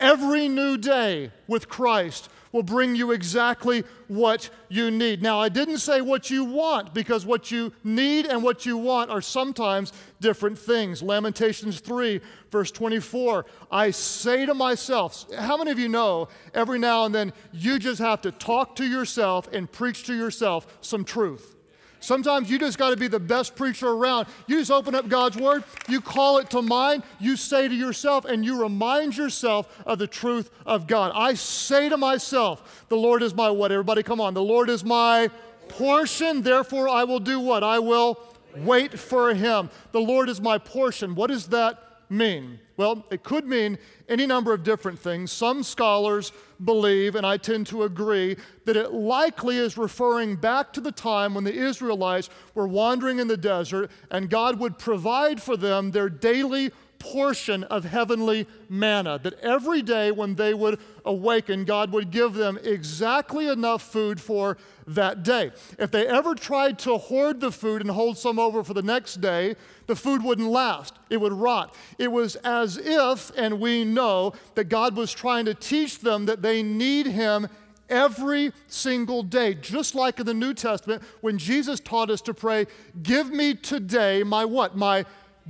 Every 0.01 0.49
new 0.49 0.77
day 0.77 1.31
with 1.47 1.69
Christ 1.69 2.29
will 2.53 2.63
bring 2.63 2.95
you 2.95 3.13
exactly 3.13 3.83
what 4.09 4.51
you 4.69 4.91
need. 4.91 5.23
Now, 5.23 5.41
I 5.41 5.49
didn't 5.49 5.79
say 5.79 6.01
what 6.01 6.31
you 6.31 6.45
want 6.45 6.95
because 6.95 7.27
what 7.27 7.51
you 7.51 7.73
need 7.83 8.27
and 8.27 8.43
what 8.43 8.65
you 8.67 8.77
want 8.77 9.11
are 9.11 9.23
sometimes 9.23 9.93
different 10.21 10.59
things. 10.59 11.03
Lamentations 11.03 11.81
3, 11.81 12.21
verse 12.51 12.71
24 12.71 13.47
I 13.71 13.91
say 13.91 14.47
to 14.47 14.55
myself, 14.55 15.25
how 15.35 15.57
many 15.57 15.71
of 15.71 15.79
you 15.79 15.89
know 15.89 16.29
every 16.55 16.79
now 16.79 17.05
and 17.07 17.15
then 17.15 17.33
you 17.53 17.79
just 17.79 18.01
have 18.01 18.21
to 18.23 18.31
talk 18.31 18.77
to 18.77 18.85
yourself 18.85 19.49
and 19.53 19.71
preach 19.71 20.05
to 20.05 20.15
yourself 20.15 20.67
some 20.83 21.05
truth? 21.05 21.57
Sometimes 22.03 22.51
you 22.51 22.59
just 22.59 22.79
got 22.79 22.91
to 22.91 22.97
be 22.97 23.07
the 23.07 23.21
best 23.21 23.55
preacher 23.55 23.89
around. 23.89 24.27
You 24.49 24.59
just 24.59 24.73
open 24.73 24.95
up 24.95 25.09
God's 25.09 25.37
word, 25.37 25.63
you 25.89 26.01
call 26.01 26.39
it 26.39 26.51
to 26.51 26.61
mind, 26.61 27.05
you 27.21 27.37
say 27.37 27.69
to 27.69 27.75
yourself, 27.75 28.25
and 28.25 28.45
you 28.45 28.61
remind 28.61 29.17
yourself 29.17 29.81
of 29.87 29.99
the 29.99 30.09
truth 30.09 30.51
of 30.67 30.89
God. 30.89 31.13
I 31.15 31.35
say 31.35 31.89
to 31.89 31.97
myself, 31.97 32.85
The 32.89 32.97
Lord 32.97 33.23
is 33.23 33.35
my 33.35 33.51
what? 33.51 33.71
Everybody, 33.71 34.03
come 34.03 34.21
on. 34.21 34.35
The 34.35 34.43
Lord 34.43 34.69
is 34.69 34.85
my 34.85 35.31
portion, 35.69 36.43
therefore 36.43 36.89
I 36.89 37.05
will 37.05 37.21
do 37.21 37.39
what? 37.39 37.63
I 37.63 37.79
will 37.79 38.19
wait 38.57 38.99
for 38.99 39.33
him. 39.33 39.71
The 39.93 40.01
Lord 40.01 40.29
is 40.29 40.41
my 40.41 40.59
portion. 40.59 41.15
What 41.15 41.31
is 41.31 41.47
that 41.49 41.92
mean? 42.13 42.61
Well, 42.77 43.05
it 43.11 43.23
could 43.23 43.47
mean 43.47 43.79
any 44.09 44.27
number 44.27 44.53
of 44.53 44.63
different 44.63 44.99
things. 44.99 45.33
Some 45.33 45.63
scholars 45.63 46.33
believe, 46.65 47.15
and 47.15 47.27
I 47.27 47.37
tend 47.37 47.67
to 47.69 47.83
agree, 47.83 48.37
that 48.65 48.77
it 48.77 48.93
likely 48.93 49.57
is 49.57 49.77
referring 49.77 50.37
back 50.37 50.73
to 50.75 50.81
the 50.81 50.93
time 50.93 51.35
when 51.35 51.45
the 51.45 51.55
Israelites 51.55 52.31
were 52.55 52.69
wandering 52.69 53.19
in 53.19 53.29
the 53.29 53.37
desert 53.37 53.91
and 54.11 54.31
God 54.31 54.59
would 54.59 54.79
provide 54.79 55.43
for 55.43 55.57
them 55.57 55.91
their 55.91 56.09
daily 56.09 56.71
portion 57.03 57.65
of 57.65 57.85
heavenly 57.85 58.47
manna. 58.69 59.19
That 59.23 59.35
every 59.41 59.83
day 59.83 60.13
when 60.13 60.37
they 60.37 60.55
would 60.55 60.79
awaken, 61.05 61.65
God 61.65 61.93
would 61.93 62.13
give 62.13 62.35
them 62.35 62.59
exactly 62.63 63.49
enough 63.49 63.83
food 63.83 64.21
for 64.21 64.57
that 64.87 65.25
day. 65.25 65.51
If 65.79 65.91
they 65.91 66.07
ever 66.07 66.35
tried 66.35 66.79
to 66.81 66.97
hoard 66.99 67.41
the 67.41 67.51
food 67.51 67.83
and 67.83 67.91
hold 67.91 68.19
some 68.19 68.39
over 68.39 68.63
for 68.63 68.73
the 68.73 68.83
next 68.83 69.21
day, 69.21 69.57
the 69.89 69.97
food 69.97 70.23
wouldn't 70.23 70.49
last. 70.49 70.95
It 71.11 71.21
would 71.21 71.33
rot. 71.33 71.75
It 71.99 72.13
was 72.13 72.37
as 72.37 72.79
if, 72.79 73.33
and 73.37 73.61
we 73.61 73.85
know, 73.85 74.33
that 74.55 74.65
God 74.65 74.97
was 74.97 75.13
trying 75.13 75.45
to 75.47 75.55
teach 75.55 75.99
them 75.99 76.27
that 76.27 76.43
they 76.43 76.63
need 76.63 77.07
Him 77.07 77.49
every 77.89 78.53
single 78.69 79.23
day. 79.23 79.55
Just 79.55 79.95
like 79.95 80.21
in 80.21 80.27
the 80.27 80.35
New 80.35 80.55
Testament, 80.55 81.03
when 81.21 81.37
Jesus 81.37 81.81
taught 81.81 82.11
us 82.11 82.21
to 82.23 82.35
pray, 82.35 82.67
Give 83.03 83.31
me 83.31 83.55
today 83.55 84.23
my 84.23 84.45
what? 84.45 84.77
My 84.77 85.05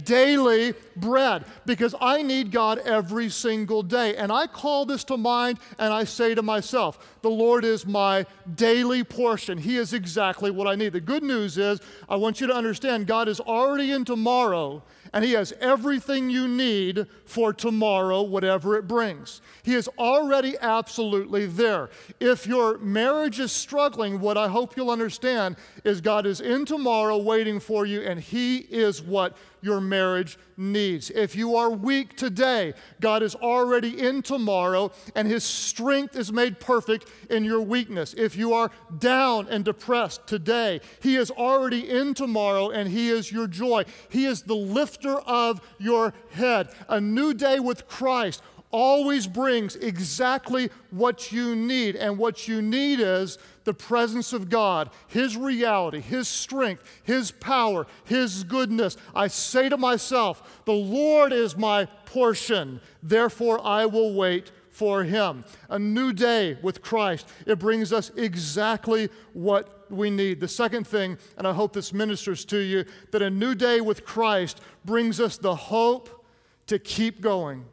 daily 0.04 0.74
bread 0.96 1.44
because 1.66 1.94
I 2.00 2.22
need 2.22 2.50
God 2.50 2.78
every 2.78 3.28
single 3.28 3.82
day. 3.82 4.16
And 4.16 4.32
I 4.32 4.46
call 4.46 4.86
this 4.86 5.04
to 5.04 5.16
mind 5.16 5.58
and 5.78 5.92
I 5.92 6.04
say 6.04 6.34
to 6.34 6.42
myself, 6.42 7.18
the 7.22 7.30
Lord 7.30 7.64
is 7.64 7.86
my 7.86 8.26
daily 8.54 9.04
portion. 9.04 9.58
He 9.58 9.76
is 9.76 9.92
exactly 9.92 10.50
what 10.50 10.66
I 10.66 10.74
need. 10.74 10.92
The 10.92 11.00
good 11.00 11.22
news 11.22 11.58
is, 11.58 11.80
I 12.08 12.16
want 12.16 12.40
you 12.40 12.46
to 12.46 12.54
understand 12.54 13.06
God 13.06 13.28
is 13.28 13.40
already 13.40 13.92
in 13.92 14.04
tomorrow 14.04 14.82
and 15.12 15.24
He 15.24 15.32
has 15.32 15.52
everything 15.60 16.30
you 16.30 16.48
need 16.48 17.06
for 17.24 17.52
tomorrow, 17.52 18.22
whatever 18.22 18.76
it 18.76 18.86
brings. 18.86 19.40
He 19.62 19.74
is 19.74 19.88
already 19.98 20.56
absolutely 20.60 21.46
there. 21.46 21.90
If 22.20 22.46
your 22.46 22.78
marriage 22.78 23.40
is 23.40 23.52
struggling, 23.52 24.20
what 24.20 24.38
I 24.38 24.48
hope 24.48 24.76
you'll 24.76 24.90
understand 24.90 25.56
is 25.84 26.00
God 26.00 26.26
is 26.26 26.40
in 26.40 26.64
tomorrow 26.64 27.18
waiting 27.18 27.60
for 27.60 27.86
you, 27.86 28.02
and 28.02 28.20
He 28.20 28.58
is 28.58 29.02
what 29.02 29.36
your 29.60 29.80
marriage 29.80 30.38
needs. 30.56 31.10
If 31.10 31.36
you 31.36 31.56
are 31.56 31.70
weak 31.70 32.16
today, 32.16 32.74
God 33.00 33.22
is 33.22 33.34
already 33.36 34.00
in 34.00 34.22
tomorrow, 34.22 34.92
and 35.14 35.28
His 35.28 35.44
strength 35.44 36.16
is 36.16 36.32
made 36.32 36.58
perfect 36.58 37.06
in 37.30 37.44
your 37.44 37.60
weakness. 37.60 38.14
If 38.16 38.36
you 38.36 38.54
are 38.54 38.70
down 38.98 39.48
and 39.48 39.64
depressed 39.64 40.26
today, 40.26 40.80
He 41.00 41.16
is 41.16 41.30
already 41.30 41.88
in 41.88 42.14
tomorrow, 42.14 42.70
and 42.70 42.88
He 42.88 43.08
is 43.08 43.30
your 43.30 43.46
joy. 43.46 43.84
He 44.08 44.26
is 44.26 44.42
the 44.42 44.54
lifter 44.54 45.01
of 45.10 45.60
your 45.78 46.14
head. 46.30 46.68
A 46.88 47.00
new 47.00 47.34
day 47.34 47.60
with 47.60 47.88
Christ 47.88 48.42
always 48.72 49.26
brings 49.26 49.76
exactly 49.76 50.70
what 50.90 51.30
you 51.30 51.54
need. 51.54 51.94
And 51.94 52.18
what 52.18 52.48
you 52.48 52.60
need 52.60 52.98
is 53.00 53.38
the 53.64 53.74
presence 53.74 54.32
of 54.32 54.48
God, 54.48 54.90
His 55.06 55.36
reality, 55.36 56.00
His 56.00 56.26
strength, 56.26 56.82
His 57.04 57.30
power, 57.30 57.86
His 58.04 58.42
goodness. 58.44 58.96
I 59.14 59.28
say 59.28 59.68
to 59.68 59.76
myself, 59.76 60.62
The 60.64 60.72
Lord 60.72 61.32
is 61.32 61.56
my 61.56 61.84
portion, 62.06 62.80
therefore 63.02 63.64
I 63.64 63.86
will 63.86 64.14
wait 64.14 64.50
for 64.72 65.04
Him. 65.04 65.44
A 65.68 65.78
new 65.78 66.12
day 66.12 66.58
with 66.62 66.82
Christ, 66.82 67.28
it 67.46 67.58
brings 67.58 67.92
us 67.92 68.10
exactly 68.16 69.08
what 69.34 69.90
we 69.90 70.10
need. 70.10 70.40
The 70.40 70.48
second 70.48 70.86
thing, 70.86 71.18
and 71.36 71.46
I 71.46 71.52
hope 71.52 71.72
this 71.72 71.92
ministers 71.92 72.44
to 72.46 72.58
you, 72.58 72.84
that 73.12 73.22
a 73.22 73.30
new 73.30 73.54
day 73.54 73.80
with 73.80 74.04
Christ 74.04 74.60
brings 74.84 75.20
us 75.20 75.36
the 75.36 75.54
hope 75.54 76.24
to 76.66 76.78
keep 76.78 77.20
going. 77.20 77.66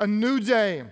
A 0.00 0.06
new 0.06 0.38
day 0.38 0.84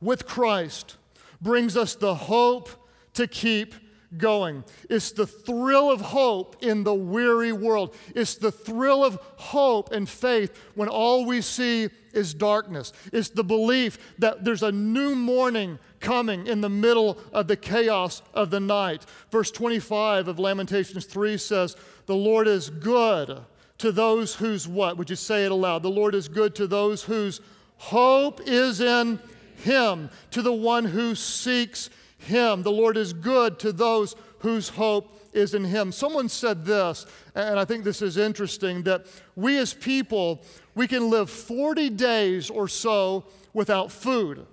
with 0.00 0.26
Christ 0.26 0.96
brings 1.40 1.76
us 1.76 1.94
the 1.94 2.14
hope 2.14 2.68
to 3.14 3.28
keep 3.28 3.74
going. 4.18 4.64
It's 4.88 5.12
the 5.12 5.26
thrill 5.26 5.90
of 5.90 6.00
hope 6.00 6.56
in 6.62 6.84
the 6.84 6.94
weary 6.94 7.52
world. 7.52 7.94
It's 8.14 8.34
the 8.36 8.52
thrill 8.52 9.04
of 9.04 9.18
hope 9.36 9.92
and 9.92 10.08
faith 10.08 10.56
when 10.74 10.88
all 10.88 11.26
we 11.26 11.40
see 11.40 11.88
is 12.12 12.34
darkness. 12.34 12.92
It's 13.12 13.28
the 13.28 13.44
belief 13.44 13.98
that 14.18 14.44
there's 14.44 14.62
a 14.62 14.72
new 14.72 15.14
morning 15.14 15.78
coming 16.00 16.46
in 16.46 16.60
the 16.60 16.68
middle 16.68 17.18
of 17.32 17.48
the 17.48 17.56
chaos 17.56 18.22
of 18.32 18.50
the 18.50 18.60
night. 18.60 19.04
Verse 19.30 19.50
25 19.50 20.28
of 20.28 20.38
Lamentations 20.38 21.06
3 21.06 21.36
says, 21.36 21.76
The 22.06 22.14
Lord 22.14 22.46
is 22.46 22.70
good 22.70 23.40
to 23.78 23.92
those 23.92 24.34
whose 24.36 24.68
what? 24.68 24.96
Would 24.96 25.10
you 25.10 25.16
say 25.16 25.44
it 25.44 25.52
aloud? 25.52 25.82
The 25.82 25.90
Lord 25.90 26.14
is 26.14 26.28
good 26.28 26.54
to 26.56 26.66
those 26.66 27.02
whose 27.02 27.40
Hope 27.76 28.40
is 28.46 28.80
in 28.80 29.18
Him, 29.56 30.10
to 30.30 30.42
the 30.42 30.52
one 30.52 30.84
who 30.84 31.14
seeks 31.14 31.90
Him. 32.24 32.62
The 32.62 32.72
Lord 32.72 32.96
is 32.96 33.12
good 33.12 33.58
to 33.60 33.72
those 33.72 34.16
whose 34.40 34.68
hope 34.68 35.18
is 35.32 35.54
in 35.54 35.64
Him. 35.64 35.92
Someone 35.92 36.28
said 36.28 36.64
this, 36.64 37.06
and 37.34 37.58
I 37.58 37.64
think 37.64 37.84
this 37.84 38.02
is 38.02 38.16
interesting 38.16 38.82
that 38.82 39.06
we 39.36 39.58
as 39.58 39.74
people, 39.74 40.42
we 40.74 40.86
can 40.86 41.10
live 41.10 41.30
40 41.30 41.90
days 41.90 42.50
or 42.50 42.68
so 42.68 43.24
without 43.52 43.90
food. 43.90 44.46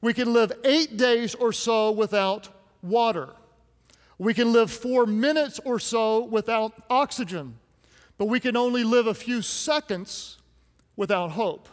We 0.00 0.14
can 0.14 0.32
live 0.32 0.52
eight 0.64 0.96
days 0.96 1.34
or 1.34 1.52
so 1.52 1.90
without 1.90 2.48
water. 2.82 3.30
We 4.18 4.34
can 4.34 4.52
live 4.52 4.70
four 4.70 5.06
minutes 5.06 5.60
or 5.64 5.78
so 5.78 6.24
without 6.24 6.72
oxygen. 6.90 7.58
But 8.18 8.26
we 8.26 8.40
can 8.40 8.56
only 8.56 8.84
live 8.84 9.06
a 9.06 9.14
few 9.14 9.42
seconds 9.42 10.38
without 10.96 11.32
hope. 11.32 11.68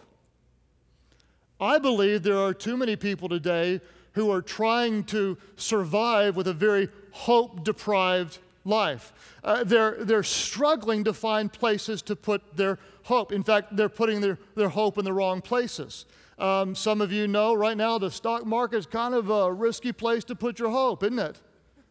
I 1.60 1.78
believe 1.78 2.24
there 2.24 2.40
are 2.40 2.54
too 2.54 2.78
many 2.78 2.96
people 2.96 3.28
today 3.28 3.82
who 4.14 4.32
are 4.32 4.42
trying 4.42 5.04
to 5.06 5.38
survive 5.56 6.36
with 6.36 6.48
a 6.48 6.54
very 6.54 6.90
hope 7.12 7.64
deprived 7.64 8.40
life. 8.66 9.14
Uh, 9.44 9.64
they're, 9.64 10.04
they're 10.04 10.24
struggling 10.24 11.04
to 11.04 11.14
find 11.14 11.52
places 11.52 12.02
to 12.04 12.16
put 12.16 12.56
their 12.56 12.78
hope. 13.04 13.32
In 13.32 13.44
fact, 13.44 13.76
they're 13.76 13.90
putting 13.90 14.22
their, 14.22 14.38
their 14.56 14.70
hope 14.70 14.98
in 14.98 15.06
the 15.06 15.14
wrong 15.14 15.42
places. 15.42 16.06
Um, 16.38 16.76
some 16.76 17.02
of 17.02 17.12
you 17.12 17.28
know 17.28 17.54
right 17.54 17.76
now 17.76 17.98
the 17.98 18.12
stock 18.12 18.46
market 18.46 18.78
is 18.78 18.86
kind 18.86 19.14
of 19.14 19.30
a 19.30 19.52
risky 19.52 19.92
place 19.92 20.24
to 20.26 20.36
put 20.36 20.60
your 20.60 20.70
hope, 20.70 21.04
isn't 21.04 21.20
it? 21.20 21.38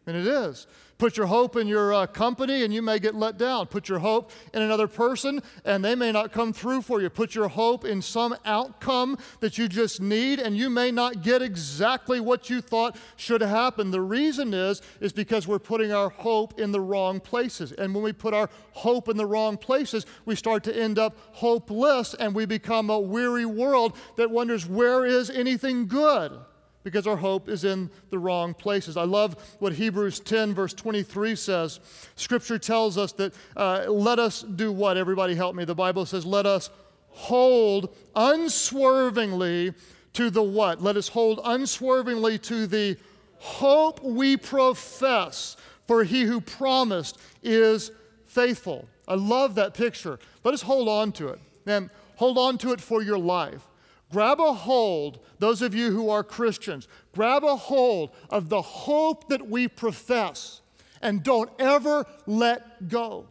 And 0.07 0.17
it 0.17 0.25
is. 0.25 0.65
Put 0.99 1.15
your 1.15 1.27
hope 1.27 1.55
in 1.55 1.65
your 1.65 1.93
uh, 1.93 2.07
company 2.07 2.65
and 2.65 2.73
you 2.73 2.81
may 2.81 2.99
get 2.99 3.15
let 3.15 3.37
down. 3.37 3.67
Put 3.67 3.87
your 3.87 3.99
hope 3.99 4.31
in 4.53 4.61
another 4.61 4.85
person 4.85 5.41
and 5.63 5.83
they 5.83 5.95
may 5.95 6.11
not 6.11 6.33
come 6.33 6.51
through 6.51 6.81
for 6.81 7.01
you. 7.01 7.09
Put 7.09 7.33
your 7.33 7.47
hope 7.47 7.85
in 7.85 8.01
some 8.01 8.35
outcome 8.43 9.17
that 9.39 9.57
you 9.57 9.69
just 9.69 10.01
need 10.01 10.39
and 10.39 10.57
you 10.57 10.69
may 10.69 10.91
not 10.91 11.23
get 11.23 11.41
exactly 11.41 12.19
what 12.19 12.49
you 12.49 12.59
thought 12.59 12.97
should 13.15 13.39
happen. 13.39 13.91
The 13.91 14.01
reason 14.01 14.53
is 14.53 14.81
is 14.99 15.13
because 15.13 15.47
we're 15.47 15.57
putting 15.57 15.93
our 15.93 16.09
hope 16.09 16.59
in 16.59 16.73
the 16.73 16.81
wrong 16.81 17.21
places. 17.21 17.71
And 17.71 17.95
when 17.95 18.03
we 18.03 18.11
put 18.11 18.33
our 18.33 18.49
hope 18.73 19.07
in 19.07 19.15
the 19.15 19.25
wrong 19.25 19.55
places, 19.55 20.05
we 20.25 20.35
start 20.35 20.65
to 20.65 20.77
end 20.77 20.99
up 20.99 21.15
hopeless 21.31 22.13
and 22.13 22.35
we 22.35 22.45
become 22.45 22.89
a 22.89 22.99
weary 22.99 23.45
world 23.45 23.95
that 24.17 24.29
wonders 24.29 24.67
where 24.67 25.05
is 25.05 25.29
anything 25.29 25.87
good? 25.87 26.37
Because 26.83 27.07
our 27.07 27.17
hope 27.17 27.49
is 27.49 27.63
in 27.63 27.89
the 28.09 28.17
wrong 28.17 28.53
places. 28.53 28.97
I 28.97 29.03
love 29.03 29.55
what 29.59 29.73
Hebrews 29.73 30.19
10, 30.21 30.53
verse 30.53 30.73
23 30.73 31.35
says. 31.35 31.79
Scripture 32.15 32.57
tells 32.57 32.97
us 32.97 33.11
that 33.13 33.33
uh, 33.55 33.85
let 33.89 34.19
us 34.19 34.41
do 34.41 34.71
what? 34.71 34.97
Everybody 34.97 35.35
help 35.35 35.55
me. 35.55 35.65
The 35.65 35.75
Bible 35.75 36.05
says, 36.05 36.25
let 36.25 36.45
us 36.45 36.69
hold 37.09 37.95
unswervingly 38.15 39.73
to 40.13 40.29
the 40.29 40.43
what? 40.43 40.81
Let 40.81 40.95
us 40.97 41.09
hold 41.09 41.41
unswervingly 41.43 42.37
to 42.39 42.67
the 42.67 42.97
hope 43.39 44.03
we 44.03 44.37
profess, 44.37 45.57
for 45.87 46.03
he 46.03 46.23
who 46.23 46.41
promised 46.41 47.17
is 47.43 47.91
faithful. 48.25 48.87
I 49.07 49.15
love 49.15 49.55
that 49.55 49.73
picture. 49.73 50.19
Let 50.43 50.53
us 50.53 50.61
hold 50.61 50.87
on 50.87 51.11
to 51.13 51.29
it. 51.29 51.39
And 51.65 51.89
hold 52.15 52.37
on 52.37 52.57
to 52.59 52.71
it 52.71 52.81
for 52.81 53.01
your 53.01 53.17
life. 53.17 53.68
Grab 54.11 54.39
a 54.39 54.53
hold, 54.53 55.19
those 55.37 55.61
of 55.61 55.75
you 55.75 55.91
who 55.91 56.09
are 56.09 56.23
Christians, 56.23 56.87
grab 57.13 57.43
a 57.43 57.55
hold 57.55 58.09
of 58.29 58.49
the 58.49 58.61
hope 58.61 59.29
that 59.29 59.47
we 59.47 59.67
profess 59.67 60.61
and 61.01 61.23
don't 61.23 61.49
ever 61.59 62.05
let 62.25 62.87
go. 62.87 63.27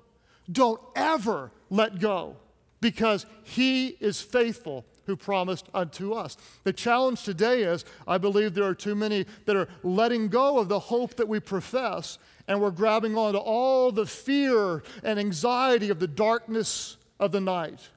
Don't 0.50 0.80
ever 0.94 1.50
let 1.68 1.98
go 1.98 2.36
because 2.80 3.26
He 3.42 3.88
is 4.00 4.20
faithful 4.20 4.84
who 5.06 5.16
promised 5.16 5.66
unto 5.74 6.12
us. 6.12 6.36
The 6.64 6.72
challenge 6.72 7.24
today 7.24 7.62
is 7.62 7.84
I 8.06 8.18
believe 8.18 8.54
there 8.54 8.64
are 8.64 8.74
too 8.74 8.94
many 8.94 9.26
that 9.46 9.56
are 9.56 9.68
letting 9.82 10.28
go 10.28 10.58
of 10.58 10.68
the 10.68 10.78
hope 10.78 11.16
that 11.16 11.28
we 11.28 11.40
profess 11.40 12.18
and 12.46 12.60
we're 12.60 12.70
grabbing 12.70 13.16
onto 13.16 13.38
all 13.38 13.90
the 13.90 14.06
fear 14.06 14.82
and 15.02 15.18
anxiety 15.18 15.90
of 15.90 15.98
the 15.98 16.06
darkness 16.06 16.98
of 17.18 17.32
the 17.32 17.40
night. 17.40 17.88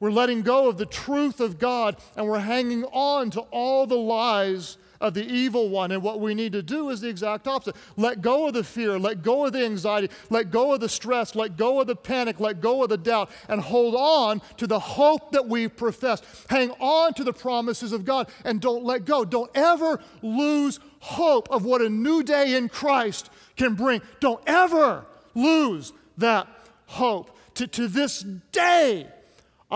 We're 0.00 0.10
letting 0.10 0.42
go 0.42 0.68
of 0.68 0.78
the 0.78 0.86
truth 0.86 1.40
of 1.40 1.58
God 1.58 1.96
and 2.16 2.26
we're 2.26 2.38
hanging 2.38 2.84
on 2.84 3.30
to 3.30 3.40
all 3.40 3.86
the 3.86 3.96
lies 3.96 4.78
of 5.00 5.14
the 5.14 5.24
evil 5.24 5.68
one. 5.68 5.92
And 5.92 6.02
what 6.02 6.20
we 6.20 6.34
need 6.34 6.52
to 6.52 6.62
do 6.62 6.90
is 6.90 7.00
the 7.00 7.08
exact 7.08 7.46
opposite. 7.46 7.76
Let 7.96 8.22
go 8.22 8.48
of 8.48 8.54
the 8.54 8.64
fear, 8.64 8.98
let 8.98 9.22
go 9.22 9.46
of 9.46 9.52
the 9.52 9.64
anxiety, 9.64 10.10
let 10.30 10.50
go 10.50 10.74
of 10.74 10.80
the 10.80 10.88
stress, 10.88 11.34
let 11.34 11.56
go 11.56 11.80
of 11.80 11.86
the 11.86 11.96
panic, 11.96 12.40
let 12.40 12.60
go 12.60 12.82
of 12.82 12.88
the 12.88 12.96
doubt, 12.96 13.30
and 13.48 13.60
hold 13.60 13.94
on 13.94 14.40
to 14.56 14.66
the 14.66 14.78
hope 14.78 15.32
that 15.32 15.48
we 15.48 15.68
profess. 15.68 16.22
Hang 16.48 16.70
on 16.72 17.14
to 17.14 17.24
the 17.24 17.32
promises 17.32 17.92
of 17.92 18.04
God 18.04 18.28
and 18.44 18.60
don't 18.60 18.84
let 18.84 19.04
go. 19.04 19.24
Don't 19.24 19.50
ever 19.54 20.00
lose 20.22 20.80
hope 21.00 21.48
of 21.50 21.64
what 21.64 21.82
a 21.82 21.88
new 21.88 22.22
day 22.22 22.54
in 22.54 22.68
Christ 22.68 23.30
can 23.56 23.74
bring. 23.74 24.02
Don't 24.20 24.42
ever 24.46 25.04
lose 25.34 25.92
that 26.18 26.48
hope. 26.86 27.32
To, 27.54 27.66
to 27.66 27.88
this 27.88 28.20
day, 28.52 29.06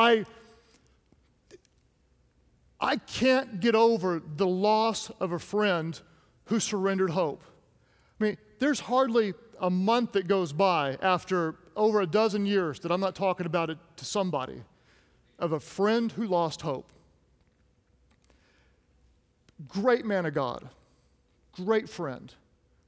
I, 0.00 0.24
I 2.80 2.96
can't 2.96 3.60
get 3.60 3.74
over 3.74 4.22
the 4.34 4.46
loss 4.46 5.10
of 5.20 5.32
a 5.32 5.38
friend 5.38 6.00
who 6.46 6.58
surrendered 6.58 7.10
hope. 7.10 7.42
I 8.18 8.24
mean, 8.24 8.36
there's 8.60 8.80
hardly 8.80 9.34
a 9.60 9.68
month 9.68 10.12
that 10.12 10.26
goes 10.26 10.54
by 10.54 10.96
after 11.02 11.56
over 11.76 12.00
a 12.00 12.06
dozen 12.06 12.46
years 12.46 12.80
that 12.80 12.90
I'm 12.90 13.00
not 13.00 13.14
talking 13.14 13.44
about 13.44 13.68
it 13.68 13.76
to 13.96 14.06
somebody 14.06 14.62
of 15.38 15.52
a 15.52 15.60
friend 15.60 16.10
who 16.10 16.26
lost 16.26 16.62
hope. 16.62 16.90
Great 19.68 20.06
man 20.06 20.24
of 20.24 20.32
God, 20.32 20.70
great 21.52 21.90
friend, 21.90 22.34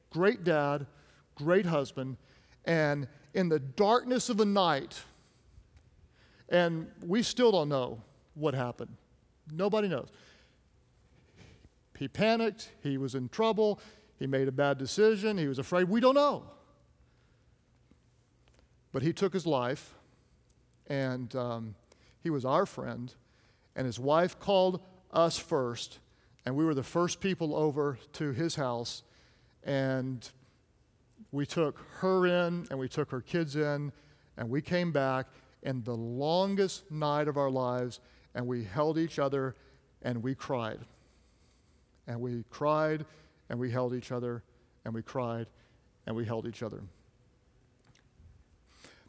great 0.09 0.45
dad, 0.45 0.87
great 1.35 1.67
husband, 1.67 2.17
and 2.65 3.07
in 3.35 3.51
the 3.51 3.59
darkness 3.59 4.31
of 4.31 4.39
the 4.39 4.47
night, 4.47 5.03
and 6.53 6.87
we 7.05 7.23
still 7.23 7.51
don't 7.51 7.71
know 7.71 8.01
what 8.35 8.55
happened. 8.55 8.95
Nobody 9.51 9.89
knows. 9.89 10.09
He 11.99 12.07
panicked, 12.07 12.71
he 12.83 12.99
was 12.99 13.15
in 13.15 13.29
trouble, 13.29 13.81
he 14.19 14.27
made 14.27 14.47
a 14.47 14.53
bad 14.53 14.79
decision, 14.79 15.39
he 15.39 15.49
was 15.49 15.59
afraid. 15.59 15.89
We 15.89 16.01
don't 16.01 16.15
know. 16.15 16.45
But 18.93 19.03
he 19.03 19.13
took 19.13 19.33
his 19.33 19.47
life, 19.47 19.95
and 20.87 21.35
um, 21.35 21.75
he 22.23 22.29
was 22.29 22.45
our 22.45 22.67
friend, 22.67 23.13
and 23.75 23.87
his 23.87 23.99
wife 23.99 24.39
called 24.39 24.81
us 25.11 25.39
first, 25.39 25.99
and 26.45 26.55
we 26.55 26.65
were 26.65 26.75
the 26.75 26.83
first 26.83 27.21
people 27.21 27.57
over 27.57 27.99
to 28.15 28.33
his 28.33 28.57
house, 28.57 29.03
and 29.65 30.29
we 31.31 31.47
took 31.47 31.79
her 32.01 32.27
in, 32.27 32.67
and 32.69 32.79
we 32.79 32.89
took 32.89 33.11
her 33.11 33.23
kids 33.23 33.57
in, 33.57 33.93
and 34.37 34.51
we 34.51 34.61
came 34.61 34.93
back 34.93 35.27
in 35.63 35.83
the 35.85 35.97
longest 35.97 36.91
night 36.91 37.29
of 37.29 37.37
our 37.37 37.51
lives, 37.51 38.01
and 38.35 38.47
we 38.47 38.65
held 38.65 38.99
each 38.99 39.19
other 39.19 39.55
and 40.03 40.23
we 40.23 40.35
cried. 40.35 40.81
And 42.07 42.21
we 42.21 42.45
cried 42.51 43.05
and 43.49 43.59
we 43.59 43.71
held 43.71 43.95
each 43.95 44.11
other 44.11 44.43
and 44.85 44.95
we 44.95 45.03
cried 45.03 45.47
and 46.07 46.17
we 46.17 46.25
held 46.25 46.47
each 46.47 46.63
other. 46.63 46.83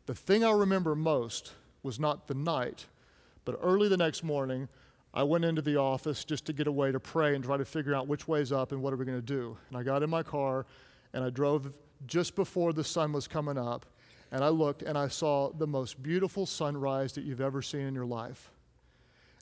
The 0.06 0.14
thing 0.14 0.44
I 0.44 0.52
remember 0.52 0.96
most 0.96 1.54
was 1.82 2.00
not 2.00 2.28
the 2.28 2.34
night, 2.34 2.86
but 3.46 3.58
early 3.62 3.88
the 3.88 3.98
next 3.98 4.24
morning, 4.24 4.68
I 5.14 5.24
went 5.24 5.46
into 5.46 5.62
the 5.62 5.78
office 5.78 6.24
just 6.26 6.46
to 6.46 6.54
get 6.54 6.68
away 6.68 6.92
to 6.92 7.00
pray 7.00 7.36
and 7.36 7.44
try 7.44 7.58
to 7.58 7.66
figure 7.66 7.96
out 7.96 8.08
which 8.08 8.28
way's 8.28 8.52
up 8.52 8.72
and 8.72 8.82
what 8.82 8.94
are 8.94 8.98
we 8.98 9.06
going 9.06 9.20
to 9.20 9.26
do. 9.26 9.58
And 9.70 9.78
I 9.78 9.84
got 9.84 10.04
in 10.04 10.10
my 10.10 10.24
car 10.24 10.66
and 11.14 11.24
I 11.24 11.30
drove 11.30 11.74
just 12.06 12.36
before 12.36 12.74
the 12.74 12.84
sun 12.84 13.14
was 13.14 13.28
coming 13.28 13.58
up. 13.58 13.86
And 14.34 14.44
I 14.44 14.50
looked 14.50 14.82
and 14.82 14.98
I 14.98 15.10
saw 15.10 15.52
the 15.52 15.68
most 15.68 16.02
beautiful 16.02 16.48
sunrise 16.48 17.14
that 17.14 17.24
you've 17.24 17.40
ever 17.40 17.62
seen 17.62 17.82
in 17.82 17.94
your 17.94 18.08
life. 18.08 18.50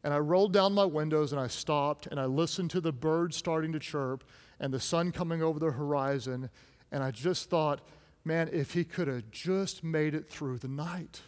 And 0.04 0.13
I 0.13 0.17
rolled 0.17 0.51
down 0.51 0.73
my 0.73 0.84
windows 0.84 1.32
and 1.32 1.39
I 1.39 1.47
stopped 1.47 2.08
and 2.08 2.19
I 2.19 2.25
listened 2.25 2.71
to 2.71 2.82
the 2.82 2.91
birds 2.91 3.38
starting 3.38 3.71
to 3.71 3.80
chirp 3.80 4.25
and 4.60 4.73
the 4.73 4.82
sun 4.82 5.13
coming 5.13 5.41
over 5.41 5.60
the 5.60 5.71
horizon. 5.71 6.49
And 6.91 7.04
I 7.04 7.12
just 7.12 7.49
thought, 7.49 7.80
man, 8.25 8.49
if 8.51 8.73
he 8.73 8.84
could 8.84 9.08
have 9.08 9.32
just 9.32 9.82
made 9.82 10.13
it 10.13 10.30
through 10.30 10.58
the 10.58 10.67
night, 10.67 11.21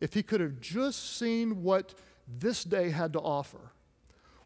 if 0.00 0.14
he 0.14 0.24
could 0.24 0.40
have 0.40 0.60
just 0.60 1.16
seen 1.16 1.62
what 1.62 1.94
this 2.26 2.64
day 2.64 2.90
had 2.90 3.12
to 3.12 3.20
offer, 3.20 3.70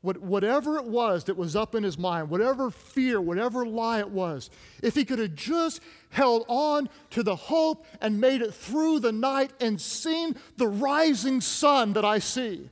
what, 0.05 0.21
whatever 0.21 0.77
it 0.77 0.85
was 0.85 1.25
that 1.25 1.37
was 1.37 1.57
up 1.57 1.75
in 1.75 1.83
his 1.83 1.97
mind, 1.97 2.29
whatever 2.29 2.71
fear, 2.71 3.23
whatever 3.23 3.65
lie 3.65 4.01
it 4.01 4.11
was, 4.11 4.51
if 4.83 4.95
he 4.95 5.03
could 5.03 5.19
have 5.19 5.35
just 5.35 5.81
held 6.11 6.45
on 6.47 6.91
to 7.09 7.23
the 7.23 7.35
hope 7.35 7.87
and 8.03 8.21
made 8.21 8.43
it 8.43 8.53
through 8.53 9.01
the 9.01 9.13
night 9.13 9.51
and 9.61 9.81
seen 9.81 10.37
the 10.59 10.69
rising 10.69 11.41
sun 11.41 11.95
that 11.95 12.05
I 12.05 12.19
see, 12.19 12.69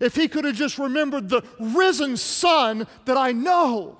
if 0.00 0.16
he 0.16 0.26
could 0.26 0.44
have 0.44 0.56
just 0.56 0.76
remembered 0.76 1.28
the 1.28 1.42
risen 1.60 2.16
sun 2.16 2.88
that 3.04 3.16
I 3.16 3.30
know, 3.30 3.98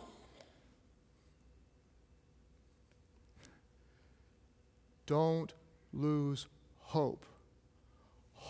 don't 5.06 5.52
lose 5.92 6.48
hope 6.80 7.24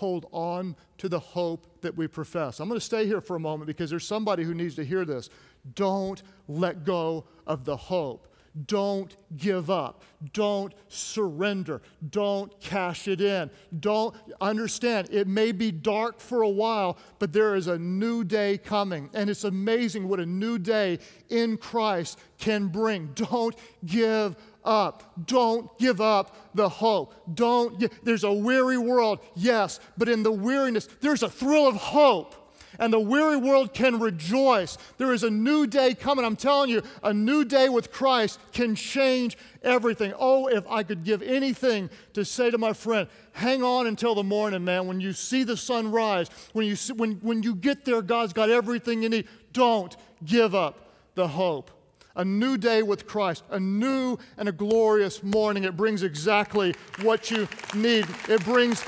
hold 0.02 0.26
on 0.32 0.74
to 0.98 1.08
the 1.08 1.20
hope 1.20 1.80
that 1.80 1.96
we 1.96 2.08
profess. 2.08 2.58
I'm 2.58 2.68
going 2.68 2.80
to 2.80 2.84
stay 2.84 3.06
here 3.06 3.20
for 3.20 3.36
a 3.36 3.38
moment 3.38 3.68
because 3.68 3.88
there's 3.88 4.04
somebody 4.04 4.42
who 4.42 4.52
needs 4.52 4.74
to 4.74 4.84
hear 4.84 5.04
this. 5.04 5.30
Don't 5.76 6.20
let 6.48 6.82
go 6.82 7.24
of 7.46 7.64
the 7.64 7.76
hope. 7.76 8.26
Don't 8.66 9.16
give 9.36 9.70
up. 9.70 10.02
Don't 10.32 10.74
surrender. 10.88 11.82
Don't 12.10 12.60
cash 12.60 13.06
it 13.06 13.20
in. 13.20 13.48
Don't 13.78 14.16
understand. 14.40 15.08
It 15.12 15.28
may 15.28 15.52
be 15.52 15.70
dark 15.70 16.18
for 16.18 16.42
a 16.42 16.48
while, 16.48 16.98
but 17.20 17.32
there 17.32 17.54
is 17.54 17.68
a 17.68 17.78
new 17.78 18.24
day 18.24 18.58
coming. 18.58 19.08
And 19.14 19.30
it's 19.30 19.44
amazing 19.44 20.08
what 20.08 20.18
a 20.18 20.26
new 20.26 20.58
day 20.58 20.98
in 21.30 21.58
Christ 21.58 22.18
can 22.38 22.66
bring. 22.66 23.12
Don't 23.14 23.54
give 23.86 24.34
up. 24.64 25.26
Don't 25.26 25.76
give 25.78 26.00
up 26.00 26.54
the 26.54 26.68
hope. 26.68 27.14
Don't, 27.34 27.84
there's 28.04 28.24
a 28.24 28.32
weary 28.32 28.78
world, 28.78 29.20
yes, 29.34 29.80
but 29.96 30.08
in 30.08 30.22
the 30.22 30.32
weariness, 30.32 30.88
there's 31.00 31.22
a 31.22 31.30
thrill 31.30 31.66
of 31.66 31.76
hope. 31.76 32.36
And 32.78 32.90
the 32.90 32.98
weary 32.98 33.36
world 33.36 33.74
can 33.74 34.00
rejoice. 34.00 34.78
There 34.96 35.12
is 35.12 35.24
a 35.24 35.30
new 35.30 35.66
day 35.66 35.94
coming. 35.94 36.24
I'm 36.24 36.36
telling 36.36 36.70
you, 36.70 36.82
a 37.02 37.12
new 37.12 37.44
day 37.44 37.68
with 37.68 37.92
Christ 37.92 38.40
can 38.52 38.74
change 38.74 39.36
everything. 39.62 40.14
Oh, 40.18 40.46
if 40.46 40.66
I 40.66 40.82
could 40.82 41.04
give 41.04 41.22
anything 41.22 41.90
to 42.14 42.24
say 42.24 42.50
to 42.50 42.56
my 42.56 42.72
friend, 42.72 43.08
hang 43.32 43.62
on 43.62 43.86
until 43.86 44.14
the 44.14 44.24
morning, 44.24 44.64
man. 44.64 44.86
When 44.86 45.00
you 45.00 45.12
see 45.12 45.44
the 45.44 45.56
sun 45.56 45.92
rise, 45.92 46.28
when 46.54 46.66
you, 46.66 46.74
see, 46.74 46.94
when, 46.94 47.16
when 47.16 47.42
you 47.42 47.54
get 47.54 47.84
there, 47.84 48.00
God's 48.00 48.32
got 48.32 48.48
everything 48.48 49.02
you 49.02 49.10
need. 49.10 49.28
Don't 49.52 49.94
give 50.24 50.54
up 50.54 50.94
the 51.14 51.28
hope 51.28 51.70
a 52.14 52.24
new 52.24 52.56
day 52.56 52.82
with 52.82 53.06
Christ, 53.06 53.44
a 53.50 53.58
new 53.58 54.18
and 54.36 54.48
a 54.48 54.52
glorious 54.52 55.22
morning. 55.22 55.64
It 55.64 55.76
brings 55.76 56.02
exactly 56.02 56.74
what 57.02 57.30
you 57.30 57.48
need. 57.74 58.06
It 58.28 58.44
brings 58.44 58.82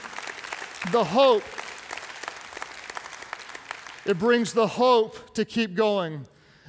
the 0.93 1.05
hope. 1.05 1.43
It 4.07 4.19
brings 4.19 4.53
the 4.53 4.67
hope 4.67 5.35
to 5.35 5.45
keep 5.45 5.75
going. 5.75 6.27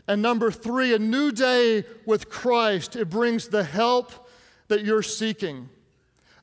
And 0.08 0.22
number 0.22 0.52
three, 0.52 0.94
a 0.94 1.00
new 1.00 1.32
day 1.32 1.84
with 2.06 2.30
Christ. 2.30 2.96
It 2.96 3.10
brings 3.10 3.48
the 3.48 3.64
help 3.64 4.30
that 4.68 4.86
you're 4.86 5.04
seeking. 5.04 5.70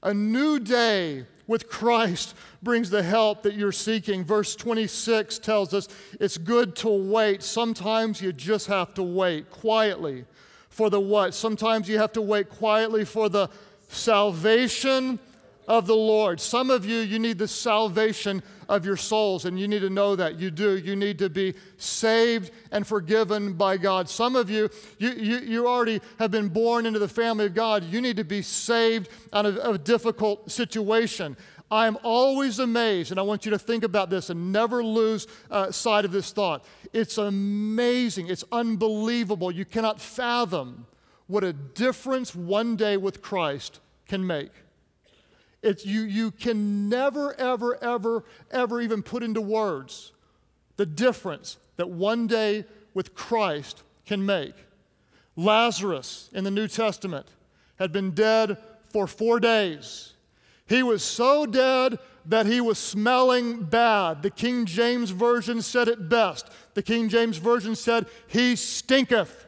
A 0.02 0.12
new 0.12 0.58
day 0.58 1.26
with 1.46 1.68
Christ 1.68 2.34
brings 2.62 2.90
the 2.90 3.02
help 3.02 3.42
that 3.42 3.54
you're 3.54 3.72
seeking. 3.72 4.24
Verse 4.24 4.54
26 4.56 5.38
tells 5.38 5.74
us 5.74 5.88
it's 6.20 6.38
good 6.38 6.76
to 6.76 6.88
wait. 6.88 7.42
Sometimes 7.42 8.20
you 8.20 8.32
just 8.32 8.66
have 8.68 8.94
to 8.94 9.02
wait 9.02 9.50
quietly 9.50 10.24
for 10.68 10.88
the 10.88 11.00
what? 11.00 11.34
Sometimes 11.34 11.88
you 11.88 11.98
have 11.98 12.12
to 12.12 12.22
wait 12.22 12.48
quietly 12.48 13.04
for 13.04 13.28
the 13.28 13.48
salvation 13.88 15.18
of 15.68 15.86
the 15.86 15.94
Lord. 15.94 16.40
Some 16.40 16.70
of 16.70 16.84
you, 16.84 16.98
you 16.98 17.18
need 17.18 17.38
the 17.38 17.48
salvation 17.48 18.42
of 18.68 18.84
your 18.84 18.96
souls, 18.96 19.44
and 19.44 19.58
you 19.58 19.68
need 19.68 19.80
to 19.80 19.90
know 19.90 20.16
that. 20.16 20.38
You 20.38 20.50
do. 20.50 20.76
You 20.76 20.96
need 20.96 21.18
to 21.18 21.28
be 21.28 21.54
saved 21.76 22.50
and 22.70 22.86
forgiven 22.86 23.54
by 23.54 23.76
God. 23.76 24.08
Some 24.08 24.36
of 24.36 24.50
you, 24.50 24.70
you, 24.98 25.10
you, 25.10 25.38
you 25.38 25.68
already 25.68 26.00
have 26.18 26.30
been 26.30 26.48
born 26.48 26.86
into 26.86 26.98
the 26.98 27.08
family 27.08 27.46
of 27.46 27.54
God. 27.54 27.84
You 27.84 28.00
need 28.00 28.16
to 28.16 28.24
be 28.24 28.42
saved 28.42 29.08
out 29.32 29.46
of 29.46 29.56
a 29.56 29.78
difficult 29.78 30.50
situation. 30.50 31.36
I 31.70 31.86
am 31.86 31.96
always 32.02 32.58
amazed, 32.58 33.12
and 33.12 33.18
I 33.18 33.22
want 33.22 33.46
you 33.46 33.50
to 33.52 33.58
think 33.58 33.82
about 33.82 34.10
this 34.10 34.28
and 34.28 34.52
never 34.52 34.84
lose 34.84 35.26
uh, 35.50 35.70
sight 35.70 36.04
of 36.04 36.12
this 36.12 36.30
thought. 36.30 36.66
It's 36.92 37.16
amazing, 37.16 38.28
it's 38.28 38.44
unbelievable. 38.52 39.50
You 39.50 39.64
cannot 39.64 39.98
fathom 39.98 40.86
what 41.28 41.44
a 41.44 41.54
difference 41.54 42.34
one 42.34 42.76
day 42.76 42.98
with 42.98 43.22
Christ 43.22 43.80
can 44.06 44.26
make. 44.26 44.50
It's, 45.62 45.86
you, 45.86 46.02
you 46.02 46.32
can 46.32 46.88
never, 46.88 47.38
ever, 47.38 47.82
ever, 47.82 48.24
ever 48.50 48.80
even 48.80 49.02
put 49.02 49.22
into 49.22 49.40
words 49.40 50.12
the 50.76 50.86
difference 50.86 51.56
that 51.76 51.88
one 51.88 52.26
day 52.26 52.64
with 52.94 53.14
Christ 53.14 53.82
can 54.04 54.26
make. 54.26 54.54
Lazarus 55.36 56.28
in 56.32 56.44
the 56.44 56.50
New 56.50 56.68
Testament 56.68 57.26
had 57.76 57.92
been 57.92 58.10
dead 58.10 58.58
for 58.90 59.06
four 59.06 59.40
days. 59.40 60.12
He 60.66 60.82
was 60.82 61.02
so 61.02 61.46
dead 61.46 61.98
that 62.26 62.46
he 62.46 62.60
was 62.60 62.78
smelling 62.78 63.64
bad. 63.64 64.22
The 64.22 64.30
King 64.30 64.66
James 64.66 65.10
Version 65.10 65.62
said 65.62 65.88
it 65.88 66.08
best. 66.08 66.48
The 66.74 66.82
King 66.82 67.08
James 67.08 67.36
Version 67.36 67.74
said, 67.74 68.06
He 68.26 68.56
stinketh. 68.56 69.46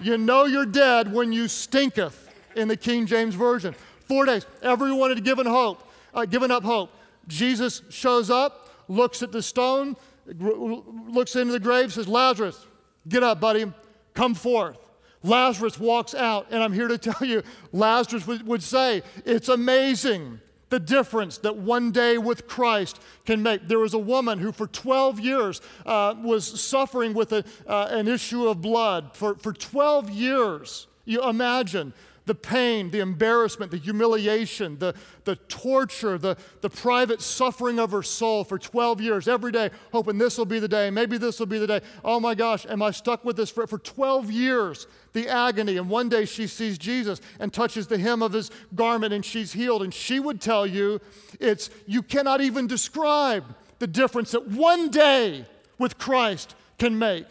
you 0.00 0.18
know 0.18 0.44
you're 0.44 0.66
dead 0.66 1.12
when 1.12 1.32
you 1.32 1.48
stinketh 1.48 2.28
in 2.54 2.68
the 2.68 2.76
King 2.76 3.06
James 3.06 3.34
Version. 3.34 3.74
Four 4.06 4.26
days. 4.26 4.46
Everyone 4.62 5.10
had 5.10 5.24
given 5.24 5.46
hope, 5.46 5.88
uh, 6.14 6.24
given 6.24 6.50
up 6.50 6.62
hope. 6.62 6.90
Jesus 7.28 7.82
shows 7.90 8.30
up, 8.30 8.68
looks 8.88 9.22
at 9.22 9.32
the 9.32 9.42
stone, 9.42 9.96
looks 10.26 11.36
into 11.36 11.52
the 11.52 11.60
grave, 11.60 11.92
says, 11.92 12.08
Lazarus, 12.08 12.66
get 13.08 13.22
up, 13.22 13.40
buddy, 13.40 13.72
come 14.14 14.34
forth. 14.34 14.78
Lazarus 15.22 15.78
walks 15.78 16.14
out, 16.14 16.48
and 16.50 16.62
I'm 16.62 16.72
here 16.72 16.88
to 16.88 16.98
tell 17.12 17.26
you, 17.26 17.42
Lazarus 17.72 18.26
would, 18.26 18.46
would 18.46 18.62
say, 18.62 19.02
It's 19.24 19.48
amazing 19.48 20.40
the 20.72 20.80
difference 20.80 21.36
that 21.38 21.54
one 21.54 21.92
day 21.92 22.16
with 22.16 22.48
Christ 22.48 23.00
can 23.26 23.42
make. 23.42 23.68
There 23.68 23.78
was 23.78 23.92
a 23.92 23.98
woman 23.98 24.38
who, 24.38 24.52
for 24.52 24.66
12 24.66 25.20
years, 25.20 25.60
uh, 25.84 26.14
was 26.22 26.60
suffering 26.60 27.12
with 27.12 27.32
a, 27.32 27.44
uh, 27.66 27.88
an 27.90 28.08
issue 28.08 28.48
of 28.48 28.62
blood. 28.62 29.10
For, 29.14 29.34
for 29.34 29.52
12 29.52 30.08
years, 30.08 30.86
you 31.04 31.22
imagine 31.28 31.92
the 32.24 32.34
pain, 32.34 32.90
the 32.90 33.00
embarrassment, 33.00 33.70
the 33.70 33.76
humiliation, 33.76 34.78
the, 34.78 34.94
the 35.24 35.36
torture, 35.36 36.18
the, 36.18 36.36
the 36.60 36.70
private 36.70 37.20
suffering 37.20 37.78
of 37.78 37.90
her 37.90 38.02
soul 38.02 38.44
for 38.44 38.58
12 38.58 39.00
years, 39.00 39.26
every 39.26 39.50
day, 39.50 39.70
hoping 39.92 40.18
this 40.18 40.38
will 40.38 40.44
be 40.44 40.60
the 40.60 40.68
day, 40.68 40.90
maybe 40.90 41.18
this 41.18 41.40
will 41.40 41.46
be 41.46 41.58
the 41.58 41.66
day. 41.66 41.80
Oh 42.04 42.20
my 42.20 42.34
gosh, 42.34 42.64
am 42.66 42.82
I 42.82 42.92
stuck 42.92 43.24
with 43.24 43.36
this 43.36 43.50
for, 43.50 43.66
for 43.66 43.78
12 43.78 44.30
years? 44.30 44.86
The 45.12 45.28
agony. 45.28 45.76
And 45.76 45.90
one 45.90 46.08
day 46.08 46.24
she 46.24 46.46
sees 46.46 46.78
Jesus 46.78 47.20
and 47.40 47.52
touches 47.52 47.86
the 47.86 47.98
hem 47.98 48.22
of 48.22 48.32
his 48.32 48.50
garment 48.74 49.12
and 49.12 49.24
she's 49.24 49.52
healed. 49.52 49.82
And 49.82 49.92
she 49.92 50.20
would 50.20 50.40
tell 50.40 50.66
you, 50.66 51.00
it's, 51.40 51.70
you 51.86 52.02
cannot 52.02 52.40
even 52.40 52.66
describe 52.66 53.44
the 53.78 53.86
difference 53.86 54.30
that 54.30 54.48
one 54.48 54.90
day 54.90 55.44
with 55.78 55.98
Christ 55.98 56.54
can 56.78 56.98
make. 56.98 57.26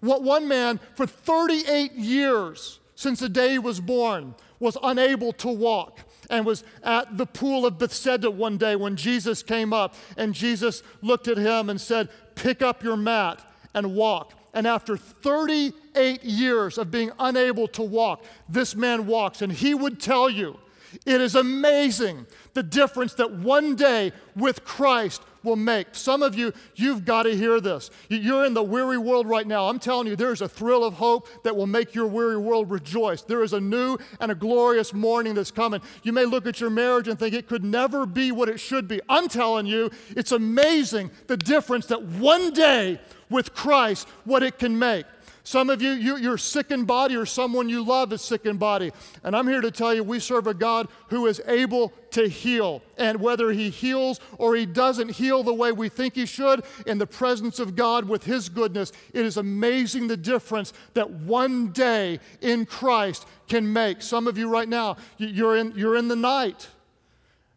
What 0.00 0.22
one 0.22 0.46
man 0.46 0.78
for 0.94 1.06
38 1.06 1.92
years 1.92 2.78
since 2.96 3.20
the 3.20 3.28
day 3.28 3.52
he 3.52 3.58
was 3.58 3.78
born, 3.78 4.34
was 4.58 4.76
unable 4.82 5.32
to 5.34 5.48
walk 5.48 6.00
and 6.30 6.44
was 6.44 6.64
at 6.82 7.16
the 7.16 7.26
pool 7.26 7.66
of 7.66 7.78
Bethesda 7.78 8.30
one 8.30 8.56
day 8.56 8.74
when 8.74 8.96
Jesus 8.96 9.42
came 9.42 9.72
up 9.72 9.94
and 10.16 10.34
Jesus 10.34 10.82
looked 11.02 11.28
at 11.28 11.36
him 11.36 11.70
and 11.70 11.80
said, 11.80 12.08
Pick 12.34 12.62
up 12.62 12.82
your 12.82 12.96
mat 12.96 13.46
and 13.74 13.94
walk. 13.94 14.32
And 14.54 14.66
after 14.66 14.96
38 14.96 16.24
years 16.24 16.78
of 16.78 16.90
being 16.90 17.12
unable 17.18 17.68
to 17.68 17.82
walk, 17.82 18.24
this 18.48 18.74
man 18.74 19.06
walks. 19.06 19.42
And 19.42 19.52
he 19.52 19.74
would 19.74 20.00
tell 20.00 20.30
you, 20.30 20.58
it 21.04 21.20
is 21.20 21.34
amazing 21.34 22.26
the 22.54 22.62
difference 22.62 23.14
that 23.14 23.32
one 23.32 23.76
day 23.76 24.12
with 24.34 24.64
Christ 24.64 25.22
will 25.46 25.56
make. 25.56 25.86
Some 25.92 26.22
of 26.22 26.34
you, 26.34 26.52
you've 26.74 27.06
got 27.06 27.22
to 27.22 27.34
hear 27.34 27.60
this. 27.60 27.90
You're 28.10 28.44
in 28.44 28.52
the 28.52 28.62
weary 28.62 28.98
world 28.98 29.26
right 29.26 29.46
now. 29.46 29.68
I'm 29.68 29.78
telling 29.78 30.06
you, 30.08 30.16
there's 30.16 30.42
a 30.42 30.48
thrill 30.48 30.84
of 30.84 30.94
hope 30.94 31.28
that 31.44 31.56
will 31.56 31.66
make 31.68 31.94
your 31.94 32.06
weary 32.06 32.36
world 32.36 32.70
rejoice. 32.70 33.22
There 33.22 33.42
is 33.42 33.54
a 33.54 33.60
new 33.60 33.96
and 34.20 34.30
a 34.30 34.34
glorious 34.34 34.92
morning 34.92 35.34
that's 35.34 35.52
coming. 35.52 35.80
You 36.02 36.12
may 36.12 36.24
look 36.24 36.46
at 36.46 36.60
your 36.60 36.70
marriage 36.70 37.08
and 37.08 37.18
think 37.18 37.34
it 37.34 37.46
could 37.46 37.64
never 37.64 38.04
be 38.04 38.32
what 38.32 38.48
it 38.48 38.60
should 38.60 38.88
be. 38.88 39.00
I'm 39.08 39.28
telling 39.28 39.66
you, 39.66 39.90
it's 40.10 40.32
amazing 40.32 41.10
the 41.28 41.36
difference 41.36 41.86
that 41.86 42.02
one 42.02 42.52
day 42.52 43.00
with 43.30 43.54
Christ, 43.54 44.08
what 44.24 44.42
it 44.42 44.58
can 44.58 44.78
make. 44.78 45.06
Some 45.46 45.70
of 45.70 45.80
you, 45.80 45.92
you, 45.92 46.16
you're 46.16 46.38
sick 46.38 46.72
in 46.72 46.86
body, 46.86 47.14
or 47.14 47.24
someone 47.24 47.68
you 47.68 47.84
love 47.84 48.12
is 48.12 48.20
sick 48.20 48.46
in 48.46 48.56
body. 48.56 48.90
And 49.22 49.36
I'm 49.36 49.46
here 49.46 49.60
to 49.60 49.70
tell 49.70 49.94
you, 49.94 50.02
we 50.02 50.18
serve 50.18 50.48
a 50.48 50.54
God 50.54 50.88
who 51.06 51.28
is 51.28 51.40
able 51.46 51.92
to 52.10 52.28
heal. 52.28 52.82
And 52.98 53.20
whether 53.20 53.52
He 53.52 53.70
heals 53.70 54.18
or 54.38 54.56
He 54.56 54.66
doesn't 54.66 55.12
heal 55.12 55.44
the 55.44 55.54
way 55.54 55.70
we 55.70 55.88
think 55.88 56.16
He 56.16 56.26
should, 56.26 56.64
in 56.84 56.98
the 56.98 57.06
presence 57.06 57.60
of 57.60 57.76
God 57.76 58.08
with 58.08 58.24
His 58.24 58.48
goodness, 58.48 58.90
it 59.14 59.24
is 59.24 59.36
amazing 59.36 60.08
the 60.08 60.16
difference 60.16 60.72
that 60.94 61.08
one 61.08 61.68
day 61.68 62.18
in 62.40 62.66
Christ 62.66 63.24
can 63.46 63.72
make. 63.72 64.02
Some 64.02 64.26
of 64.26 64.36
you 64.36 64.48
right 64.48 64.68
now, 64.68 64.96
you're 65.16 65.56
in, 65.56 65.74
you're 65.76 65.96
in 65.96 66.08
the 66.08 66.16
night. 66.16 66.66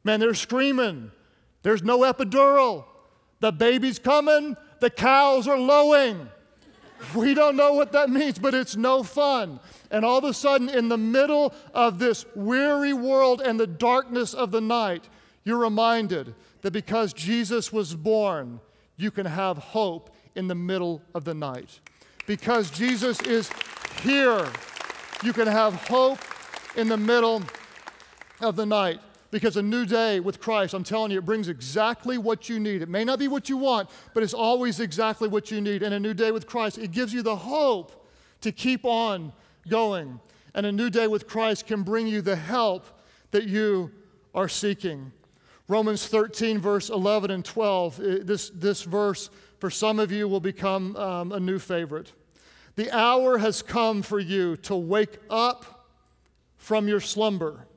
Man, 0.04 0.20
they're 0.20 0.36
screaming. 0.36 1.10
There's 1.64 1.82
no 1.82 2.02
epidural. 2.02 2.86
The 3.40 3.52
baby's 3.52 3.98
coming. 3.98 4.58
The 4.80 4.92
cows 4.92 5.48
are 5.48 5.58
lowing. 5.58 6.30
We 7.16 7.34
don't 7.34 7.56
know 7.56 7.74
what 7.74 7.92
that 7.94 8.10
means, 8.10 8.40
but 8.40 8.54
it's 8.54 8.76
no 8.76 9.04
fun. 9.04 9.60
And 9.92 10.06
all 10.06 10.18
of 10.18 10.24
a 10.24 10.34
sudden, 10.34 10.70
in 10.70 10.90
the 10.90 10.98
middle 10.98 11.54
of 11.74 12.00
this 12.00 12.26
weary 12.36 12.94
world 12.94 13.42
and 13.42 13.60
the 13.60 13.68
darkness 13.68 14.34
of 14.34 14.52
the 14.52 14.62
night, 14.62 15.08
you're 15.44 15.58
reminded 15.58 16.36
that 16.62 16.72
because 16.72 17.14
Jesus 17.14 17.72
was 17.72 17.96
born, 17.96 18.60
you 18.98 19.12
can 19.12 19.26
have 19.26 19.58
hope 19.58 20.16
in 20.36 20.48
the 20.48 20.56
middle 20.56 21.02
of 21.16 21.24
the 21.24 21.34
night. 21.34 21.80
Because 22.28 22.70
Jesus 22.70 23.20
is 23.22 23.50
here, 24.02 24.48
you 25.24 25.34
can 25.34 25.48
have 25.48 25.74
hope 25.88 26.20
in 26.76 26.88
the 26.88 26.98
middle 26.98 27.42
of 28.42 28.56
the 28.56 28.66
night. 28.66 29.00
Because 29.32 29.58
a 29.58 29.62
new 29.62 29.86
day 29.86 30.20
with 30.20 30.40
Christ, 30.40 30.74
I'm 30.74 30.84
telling 30.84 31.12
you, 31.12 31.20
it 31.20 31.26
brings 31.26 31.50
exactly 31.50 32.18
what 32.18 32.50
you 32.50 32.60
need. 32.60 32.82
It 32.82 32.90
may 32.90 33.04
not 33.04 33.20
be 33.20 33.28
what 33.28 33.48
you 33.48 33.58
want, 33.58 33.90
but 34.14 34.24
it's 34.24 34.34
always 34.34 34.80
exactly 34.80 35.28
what 35.28 35.52
you 35.52 35.62
need. 35.62 35.84
And 35.84 35.94
a 35.94 36.00
new 36.00 36.16
day 36.16 36.32
with 36.32 36.48
Christ, 36.48 36.80
it 36.80 36.92
gives 36.92 37.14
you 37.14 37.22
the 37.22 37.36
hope 37.36 38.08
to 38.42 38.52
keep 38.52 38.86
on 38.86 39.32
going. 39.68 40.20
And 40.56 40.66
a 40.66 40.72
new 40.72 40.90
day 40.90 41.06
with 41.06 41.28
Christ 41.28 41.68
can 41.68 41.84
bring 41.84 42.08
you 42.08 42.22
the 42.22 42.36
help 42.36 42.86
that 43.30 43.46
you 43.48 43.92
are 44.34 44.50
seeking. 44.50 45.12
Romans 45.68 46.08
13, 46.08 46.58
verse 46.58 46.90
11 46.90 47.30
and 47.30 47.46
12, 47.46 47.98
this, 48.26 48.50
this 48.50 48.82
verse 48.82 49.30
for 49.60 49.70
some 49.70 50.00
of 50.00 50.12
you 50.12 50.28
will 50.28 50.40
become 50.40 50.96
um, 50.96 51.32
a 51.32 51.40
new 51.40 51.60
favorite. 51.60 52.14
The 52.76 52.90
hour 52.96 53.38
has 53.38 53.62
come 53.62 54.02
for 54.02 54.20
you 54.20 54.56
to 54.58 54.76
wake 54.76 55.20
up 55.30 55.88
from 56.58 56.88
your 56.88 57.00
slumber 57.00 57.68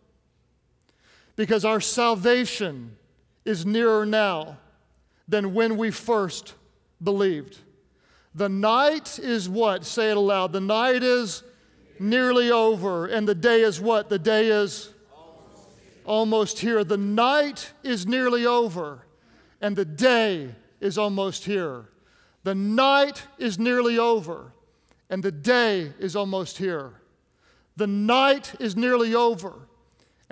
because 1.37 1.64
our 1.64 1.81
salvation 1.81 2.97
is 3.45 3.66
nearer 3.66 4.07
now 4.07 4.59
than 5.29 5.55
when 5.55 5.77
we 5.77 5.90
first 5.90 6.55
believed. 7.03 7.59
The 8.35 8.49
night 8.49 9.18
is 9.18 9.49
what? 9.49 9.85
Say 9.85 10.11
it 10.11 10.16
aloud. 10.16 10.53
The 10.53 10.61
night 10.61 11.03
is 11.03 11.42
nearly 11.99 12.51
over, 12.51 13.07
and 13.07 13.29
the 13.29 13.35
day 13.35 13.61
is 13.61 13.81
what? 13.81 14.09
The 14.09 14.18
day 14.18 14.49
is 14.49 14.90
almost 16.05 16.59
here. 16.59 16.85
The 16.85 16.97
night 16.97 17.73
is 17.83 18.07
nearly 18.07 18.47
over, 18.47 19.07
and 19.61 19.77
the 19.77 19.85
day 19.85 20.55
is 20.81 20.99
almost 20.99 21.45
here. 21.45 21.87
The 22.45 22.55
night 22.55 23.23
is 23.38 23.59
nearly 23.59 23.99
over, 23.99 24.53
and 25.09 25.23
the 25.23 25.33
day 25.33 25.92
is 25.99 26.16
almost 26.16 26.59
here. 26.59 26.95
The 27.77 27.87
night 27.87 28.55
is 28.59 28.77
nearly 28.77 29.14
over, 29.14 29.68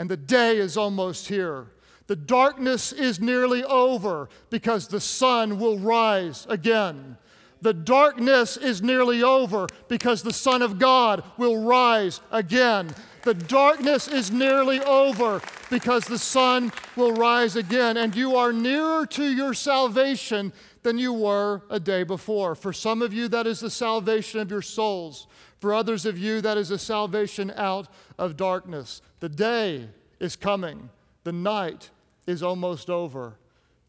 and 0.01 0.09
the 0.09 0.17
day 0.17 0.57
is 0.57 0.79
almost 0.79 1.29
here. 1.29 1.67
The 2.07 2.17
darkness 2.17 2.91
is 2.91 3.21
nearly 3.21 3.63
over 3.63 4.31
because 4.49 4.89
the 4.89 4.99
sun 4.99 5.59
will 5.59 5.79
rise 5.79 6.47
again. 6.49 7.19
The 7.61 7.75
darkness 7.75 8.57
is 8.57 8.81
nearly 8.81 9.23
over 9.23 9.67
because 9.89 10.23
the 10.23 10.33
Son 10.33 10.63
of 10.63 10.79
God 10.79 11.23
will 11.37 11.63
rise 11.63 12.23
again. 12.33 12.95
The 13.25 13.35
darkness 13.35 14.09
is 14.09 14.31
nearly 14.31 14.81
over 14.81 15.43
because 15.69 16.07
the 16.07 16.19
sun 16.19 16.73
will 16.97 17.13
rise 17.13 17.55
again. 17.55 17.99
And 17.99 18.17
you 18.17 18.37
are 18.37 18.55
nearer 18.55 19.05
to 19.05 19.25
your 19.25 19.53
salvation 19.53 20.55
than 20.83 20.97
you 20.97 21.13
were 21.13 21.61
a 21.69 21.79
day 21.79 22.05
before. 22.05 22.55
For 22.55 22.73
some 22.73 23.03
of 23.03 23.13
you, 23.13 23.29
that 23.29 23.47
is 23.47 23.61
the 23.61 23.69
salvation 23.69 24.41
of 24.41 24.51
your 24.51 24.63
souls. 24.63 25.27
For 25.61 25.75
others 25.75 26.07
of 26.07 26.19
you, 26.19 26.41
that 26.41 26.57
is 26.57 26.71
a 26.71 26.79
salvation 26.79 27.53
out 27.55 27.89
of 28.19 28.37
darkness. 28.37 29.03
The 29.21 29.29
day 29.29 29.89
is 30.19 30.35
coming, 30.35 30.91
the 31.25 31.33
night 31.33 31.91
is 32.27 32.43
almost 32.43 32.89
over. 32.89 33.37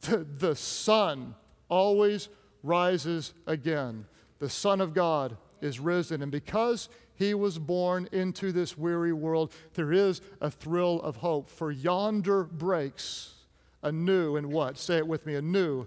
The, 0.01 0.25
the 0.38 0.55
sun 0.55 1.36
always 1.69 2.29
rises 2.63 3.34
again. 3.47 4.05
The 4.39 4.49
Son 4.49 4.81
of 4.81 4.93
God 4.93 5.38
is 5.62 5.79
risen. 5.79 6.21
And 6.21 6.31
because 6.31 6.89
he 7.13 7.34
was 7.34 7.60
born 7.60 8.10
into 8.12 8.51
this 8.51 8.77
weary 8.77 9.13
world, 9.13 9.53
there 9.75 9.93
is 9.93 10.21
a 10.41 10.49
thrill 10.49 10.99
of 11.01 11.17
hope. 11.17 11.49
For 11.49 11.71
yonder 11.71 12.43
breaks 12.43 13.36
a 13.84 13.91
new 13.91 14.36
and 14.36 14.51
what? 14.51 14.77
Say 14.77 14.97
it 14.97 15.07
with 15.07 15.25
me 15.25 15.36
a 15.36 15.41
new 15.41 15.86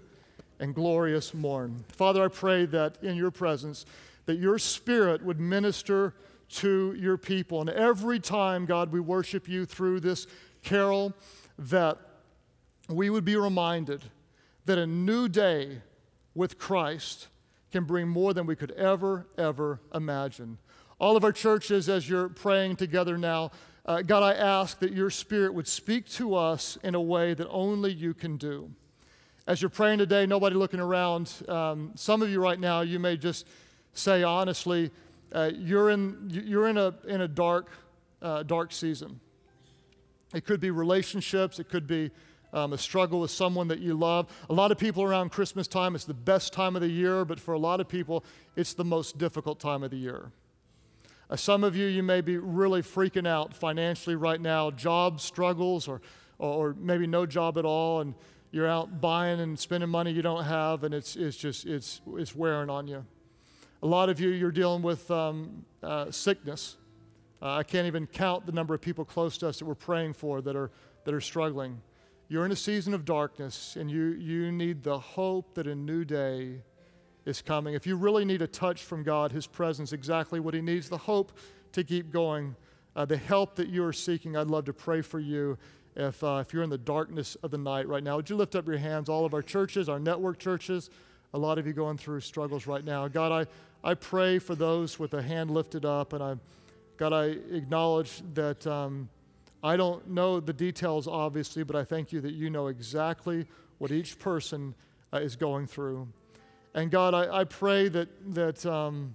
and 0.59 0.73
glorious 0.73 1.33
morn. 1.33 1.83
Father, 1.89 2.23
I 2.23 2.29
pray 2.29 2.65
that 2.67 2.97
in 3.03 3.17
your 3.17 3.31
presence, 3.31 3.85
that 4.25 4.35
your 4.35 4.57
spirit 4.59 5.23
would 5.23 5.39
minister 5.39 6.13
to 6.47 6.95
your 6.97 7.17
people. 7.17 7.61
And 7.61 7.69
every 7.69 8.19
time, 8.19 8.65
God, 8.65 8.91
we 8.91 8.99
worship 8.99 9.47
you 9.47 9.65
through 9.65 9.99
this 9.99 10.27
carol, 10.63 11.13
that 11.57 11.97
we 12.89 13.09
would 13.09 13.25
be 13.25 13.35
reminded 13.35 14.03
that 14.65 14.77
a 14.77 14.87
new 14.87 15.27
day 15.27 15.81
with 16.33 16.57
Christ 16.57 17.27
can 17.71 17.83
bring 17.83 18.07
more 18.07 18.33
than 18.33 18.45
we 18.45 18.55
could 18.55 18.71
ever, 18.71 19.27
ever 19.37 19.81
imagine. 19.93 20.57
All 20.99 21.17
of 21.17 21.23
our 21.23 21.31
churches, 21.31 21.89
as 21.89 22.09
you're 22.09 22.29
praying 22.29 22.77
together 22.77 23.17
now, 23.17 23.51
uh, 23.85 24.01
God, 24.01 24.23
I 24.23 24.33
ask 24.33 24.79
that 24.79 24.93
your 24.93 25.09
spirit 25.09 25.53
would 25.53 25.67
speak 25.67 26.09
to 26.11 26.35
us 26.35 26.77
in 26.83 26.95
a 26.95 27.01
way 27.01 27.33
that 27.33 27.47
only 27.49 27.91
you 27.93 28.13
can 28.13 28.37
do. 28.37 28.71
As 29.45 29.61
you're 29.61 29.69
praying 29.69 29.99
today, 29.99 30.25
nobody 30.25 30.55
looking 30.55 30.79
around, 30.79 31.31
um, 31.47 31.91
some 31.95 32.23
of 32.23 32.29
you 32.29 32.41
right 32.41 32.59
now, 32.59 32.81
you 32.81 32.97
may 32.97 33.15
just 33.15 33.45
say 33.95 34.21
honestly, 34.21 34.91
uh, 35.33 35.49
you're, 35.55 35.89
in, 35.89 36.29
you're 36.29 36.67
in, 36.67 36.77
a, 36.77 36.93
in 37.07 37.21
a 37.21 37.27
dark, 37.27 37.69
uh, 38.21 38.43
dark 38.43 38.71
season. 38.71 39.19
It 40.33 40.45
could 40.45 40.59
be 40.59 40.69
relationships, 40.69 41.59
it 41.59 41.69
could 41.69 41.87
be 41.87 42.11
um, 42.53 42.73
a 42.73 42.77
struggle 42.77 43.19
with 43.19 43.31
someone 43.31 43.67
that 43.69 43.79
you 43.79 43.95
love. 43.95 44.27
A 44.49 44.53
lot 44.53 44.71
of 44.71 44.77
people 44.77 45.01
around 45.01 45.31
Christmas 45.31 45.67
time, 45.67 45.95
it's 45.95 46.05
the 46.05 46.13
best 46.13 46.53
time 46.53 46.75
of 46.75 46.83
the 46.83 46.87
year, 46.87 47.25
but 47.25 47.39
for 47.39 47.53
a 47.53 47.59
lot 47.59 47.79
of 47.79 47.87
people, 47.87 48.23
it's 48.55 48.73
the 48.73 48.85
most 48.85 49.17
difficult 49.17 49.59
time 49.59 49.81
of 49.81 49.89
the 49.89 49.97
year. 49.97 50.31
Uh, 51.29 51.35
some 51.35 51.63
of 51.63 51.75
you, 51.75 51.87
you 51.87 52.03
may 52.03 52.21
be 52.21 52.37
really 52.37 52.83
freaking 52.83 53.27
out 53.27 53.55
financially 53.55 54.15
right 54.15 54.39
now, 54.39 54.69
job 54.69 55.19
struggles 55.19 55.87
or 55.87 56.01
or, 56.39 56.69
or 56.69 56.75
maybe 56.79 57.07
no 57.07 57.25
job 57.25 57.57
at 57.57 57.65
all, 57.65 58.01
and 58.01 58.13
you're 58.51 58.67
out 58.67 59.01
buying 59.01 59.39
and 59.39 59.59
spending 59.59 59.89
money 59.89 60.11
you 60.11 60.21
don't 60.21 60.43
have, 60.43 60.83
and 60.83 60.93
it's, 60.93 61.15
it's 61.15 61.37
just 61.37 61.65
it's, 61.65 62.01
it's 62.15 62.35
wearing 62.35 62.69
on 62.69 62.87
you. 62.87 63.05
A 63.85 63.87
lot 63.87 64.09
of 64.09 64.19
you, 64.19 64.29
you're 64.29 64.49
dealing 64.49 64.81
with 64.81 65.11
um, 65.11 65.63
uh, 65.83 66.09
sickness. 66.09 66.77
Uh, 67.39 67.57
I 67.57 67.61
can't 67.61 67.85
even 67.85 68.07
count 68.07 68.47
the 68.47 68.51
number 68.51 68.73
of 68.73 68.81
people 68.81 69.05
close 69.05 69.37
to 69.37 69.47
us 69.47 69.59
that 69.59 69.65
we're 69.65 69.75
praying 69.75 70.13
for 70.13 70.41
that 70.41 70.55
are, 70.55 70.71
that 71.03 71.13
are 71.13 71.21
struggling. 71.21 71.83
You're 72.27 72.47
in 72.47 72.51
a 72.51 72.55
season 72.55 72.95
of 72.95 73.05
darkness, 73.05 73.75
and 73.75 73.91
you, 73.91 74.13
you 74.13 74.51
need 74.51 74.81
the 74.81 74.97
hope 74.97 75.53
that 75.53 75.67
a 75.67 75.75
new 75.75 76.03
day 76.03 76.63
is 77.27 77.43
coming. 77.43 77.75
If 77.75 77.85
you 77.85 77.95
really 77.95 78.25
need 78.25 78.41
a 78.41 78.47
touch 78.47 78.81
from 78.81 79.03
God, 79.03 79.31
His 79.31 79.45
presence, 79.45 79.93
exactly 79.93 80.39
what 80.39 80.55
He 80.55 80.61
needs, 80.61 80.89
the 80.89 80.97
hope 80.97 81.37
to 81.73 81.83
keep 81.83 82.11
going, 82.11 82.55
uh, 82.95 83.05
the 83.05 83.17
help 83.17 83.55
that 83.57 83.67
you 83.67 83.85
are 83.85 83.93
seeking, 83.93 84.35
I'd 84.35 84.47
love 84.47 84.65
to 84.65 84.73
pray 84.73 85.03
for 85.03 85.19
you. 85.19 85.59
If, 85.95 86.23
uh, 86.23 86.43
if 86.43 86.53
you're 86.53 86.63
in 86.63 86.71
the 86.71 86.79
darkness 86.79 87.37
of 87.43 87.51
the 87.51 87.59
night 87.59 87.87
right 87.87 88.01
now, 88.03 88.15
would 88.15 88.31
you 88.31 88.35
lift 88.35 88.55
up 88.55 88.65
your 88.65 88.79
hands? 88.79 89.09
All 89.09 89.25
of 89.25 89.35
our 89.35 89.43
churches, 89.43 89.87
our 89.87 89.99
network 89.99 90.39
churches, 90.39 90.89
a 91.35 91.37
lot 91.37 91.57
of 91.57 91.67
you 91.67 91.73
going 91.73 91.97
through 91.97 92.21
struggles 92.21 92.65
right 92.65 92.83
now. 92.85 93.07
God, 93.09 93.31
I, 93.31 93.51
I 93.85 93.93
pray 93.93 94.39
for 94.39 94.55
those 94.55 94.97
with 94.97 95.13
a 95.13 95.21
hand 95.21 95.51
lifted 95.51 95.85
up, 95.85 96.13
and 96.13 96.23
I, 96.23 96.37
God, 96.97 97.13
I 97.13 97.25
acknowledge 97.55 98.23
that 98.33 98.65
um, 98.65 99.09
I 99.63 99.77
don't 99.77 100.09
know 100.09 100.39
the 100.39 100.53
details, 100.53 101.07
obviously, 101.07 101.61
but 101.61 101.75
I 101.75 101.83
thank 101.83 102.11
you 102.11 102.19
that 102.21 102.33
you 102.33 102.49
know 102.49 102.65
exactly 102.65 103.45
what 103.77 103.91
each 103.91 104.17
person 104.17 104.73
uh, 105.13 105.17
is 105.17 105.35
going 105.35 105.67
through. 105.67 106.07
And 106.73 106.89
God, 106.89 107.13
I, 107.13 107.41
I 107.41 107.43
pray 107.43 107.87
that, 107.89 108.33
that 108.33 108.65
um, 108.65 109.13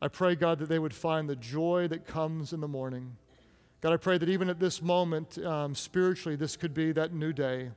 I 0.00 0.06
pray, 0.06 0.36
God, 0.36 0.60
that 0.60 0.68
they 0.68 0.78
would 0.78 0.94
find 0.94 1.28
the 1.28 1.34
joy 1.34 1.88
that 1.88 2.06
comes 2.06 2.52
in 2.52 2.60
the 2.60 2.68
morning. 2.68 3.16
God, 3.80 3.92
I 3.92 3.96
pray 3.96 4.18
that 4.18 4.28
even 4.28 4.48
at 4.48 4.60
this 4.60 4.80
moment, 4.80 5.36
um, 5.44 5.74
spiritually, 5.74 6.36
this 6.36 6.56
could 6.56 6.74
be 6.74 6.92
that 6.92 7.12
new 7.12 7.32
day, 7.32 7.70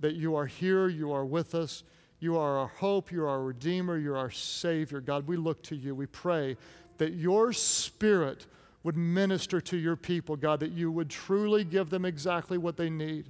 that 0.00 0.16
you 0.16 0.34
are 0.34 0.46
here, 0.46 0.88
you 0.88 1.12
are 1.12 1.24
with 1.24 1.54
us, 1.54 1.84
you 2.24 2.38
are 2.38 2.58
our 2.58 2.68
hope, 2.68 3.12
you 3.12 3.22
are 3.22 3.28
our 3.28 3.42
Redeemer, 3.42 3.98
you're 3.98 4.16
our 4.16 4.30
Savior. 4.30 5.00
God, 5.00 5.28
we 5.28 5.36
look 5.36 5.62
to 5.64 5.76
you. 5.76 5.94
We 5.94 6.06
pray 6.06 6.56
that 6.98 7.12
your 7.12 7.52
Spirit 7.52 8.46
would 8.82 8.96
minister 8.96 9.60
to 9.60 9.76
your 9.76 9.94
people, 9.94 10.34
God, 10.34 10.60
that 10.60 10.72
you 10.72 10.90
would 10.90 11.10
truly 11.10 11.62
give 11.64 11.90
them 11.90 12.04
exactly 12.04 12.58
what 12.58 12.76
they 12.76 12.90
need. 12.90 13.26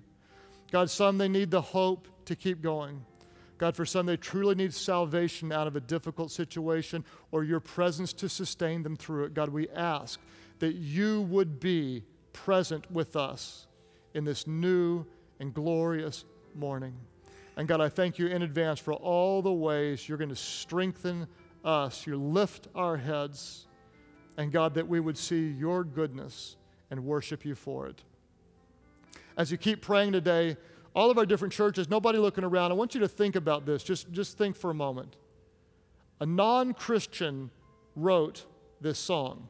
God, 0.73 0.89
some 0.89 1.19
they 1.19 1.29
need 1.29 1.51
the 1.51 1.61
hope 1.61 2.09
to 2.25 2.35
keep 2.35 2.63
going. 2.63 3.05
God, 3.59 3.77
for 3.77 3.85
some, 3.87 4.07
they 4.07 4.17
truly 4.17 4.55
need 4.55 4.75
salvation 4.75 5.53
out 5.53 5.67
of 5.67 5.77
a 5.77 5.81
difficult 5.81 6.31
situation 6.31 7.05
or 7.31 7.45
your 7.45 7.61
presence 7.61 8.13
to 8.15 8.29
sustain 8.29 8.83
them 8.83 8.97
through 8.97 9.25
it. 9.25 9.35
God, 9.35 9.49
we 9.49 9.69
ask 9.71 10.19
that 10.59 10.75
you 10.75 11.23
would 11.23 11.61
be 11.61 12.03
present 12.33 12.91
with 12.91 13.15
us 13.17 13.67
in 14.13 14.25
this 14.25 14.47
new 14.47 15.05
and 15.39 15.55
glorious 15.55 16.25
morning. 16.55 16.95
And 17.57 17.69
God, 17.69 17.81
I 17.81 17.89
thank 17.89 18.19
you 18.19 18.27
in 18.27 18.43
advance 18.43 18.81
for 18.81 18.95
all 18.95 19.41
the 19.43 19.53
ways 19.53 20.09
you're 20.09 20.19
going 20.19 20.31
to 20.31 20.37
strengthen 20.37 21.29
us. 21.65 22.07
You 22.07 22.17
lift 22.17 22.69
our 22.75 22.97
heads. 22.97 23.67
And 24.37 24.51
God, 24.51 24.75
that 24.75 24.89
we 24.89 24.99
would 24.99 25.17
see 25.17 25.49
your 25.49 25.85
goodness 25.85 26.57
and 26.91 27.05
worship 27.05 27.45
you 27.45 27.55
for 27.55 27.87
it. 27.87 28.03
As 29.37 29.53
you 29.53 29.59
keep 29.59 29.81
praying 29.81 30.13
today, 30.13 30.57
all 30.95 31.11
of 31.11 31.19
our 31.19 31.27
different 31.27 31.53
churches, 31.53 31.89
nobody 31.89 32.19
looking 32.19 32.45
around, 32.45 32.73
I 32.73 32.75
want 32.75 32.95
you 32.95 33.01
to 33.01 33.09
think 33.09 33.37
about 33.37 33.67
this. 33.67 33.83
Just, 33.83 34.11
just 34.13 34.37
think 34.37 34.57
for 34.57 34.71
a 34.71 34.75
moment. 34.75 35.17
A 36.21 36.27
non 36.27 36.75
Christian 36.75 37.51
wrote 37.97 38.47
this 38.81 38.99
song. 38.99 39.49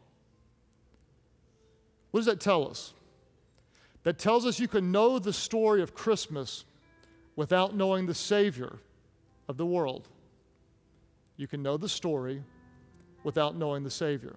What 2.11 2.21
does 2.21 2.27
that 2.27 2.41
tell 2.41 2.69
us? 2.69 2.95
That 4.05 4.19
tells 4.19 4.47
us 4.47 4.61
you 4.61 4.69
can 4.69 4.93
know 4.93 5.19
the 5.19 5.33
story 5.33 5.83
of 5.83 5.95
Christmas 5.95 6.65
without 7.37 7.74
knowing 7.74 8.07
the 8.07 8.14
Savior 8.14 8.78
of 9.49 9.57
the 9.57 9.66
world. 9.66 10.09
You 11.37 11.47
can 11.47 11.62
know 11.62 11.76
the 11.76 11.89
story 11.89 12.43
without 13.24 13.57
knowing 13.57 13.82
the 13.82 13.91
Savior. 13.91 14.37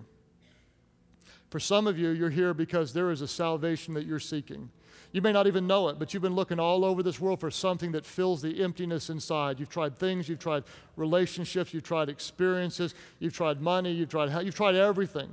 For 1.50 1.60
some 1.60 1.88
of 1.88 1.98
you, 1.98 2.10
you're 2.10 2.30
here 2.30 2.54
because 2.54 2.94
there 2.94 3.12
is 3.12 3.22
a 3.22 3.28
salvation 3.28 3.94
that 3.94 4.06
you're 4.06 4.20
seeking. 4.20 4.70
You 5.14 5.22
may 5.22 5.32
not 5.32 5.48
even 5.48 5.68
know 5.68 5.88
it, 5.88 6.00
but 6.00 6.14
you've 6.14 6.24
been 6.24 6.36
looking 6.36 6.60
all 6.60 6.84
over 6.84 7.02
this 7.02 7.20
world 7.20 7.40
for 7.40 7.50
something 7.50 7.94
that 7.94 8.06
fills 8.06 8.42
the 8.42 8.62
emptiness 8.62 9.10
inside. 9.10 9.60
You've 9.60 9.70
tried 9.70 9.98
things, 9.98 10.28
you've 10.28 10.40
tried 10.40 10.64
relationships, 10.98 11.74
you've 11.74 11.84
tried 11.84 12.10
experiences, 12.10 12.94
you've 13.20 13.34
tried 13.34 13.62
money, 13.62 13.92
you've 13.92 14.10
tried, 14.10 14.30
you've 14.46 14.56
tried 14.56 14.76
everything, 14.76 15.30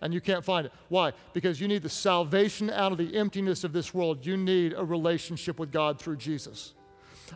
and 0.00 0.12
you 0.12 0.20
can't 0.20 0.44
find 0.44 0.66
it. 0.66 0.72
Why? 0.88 1.12
Because 1.32 1.60
you 1.60 1.68
need 1.68 1.82
the 1.82 1.88
salvation 1.88 2.68
out 2.68 2.90
of 2.90 2.98
the 2.98 3.16
emptiness 3.16 3.62
of 3.62 3.72
this 3.72 3.94
world. 3.94 4.26
You 4.26 4.36
need 4.36 4.74
a 4.76 4.84
relationship 4.84 5.60
with 5.60 5.70
God 5.70 6.00
through 6.00 6.16
Jesus. 6.16 6.74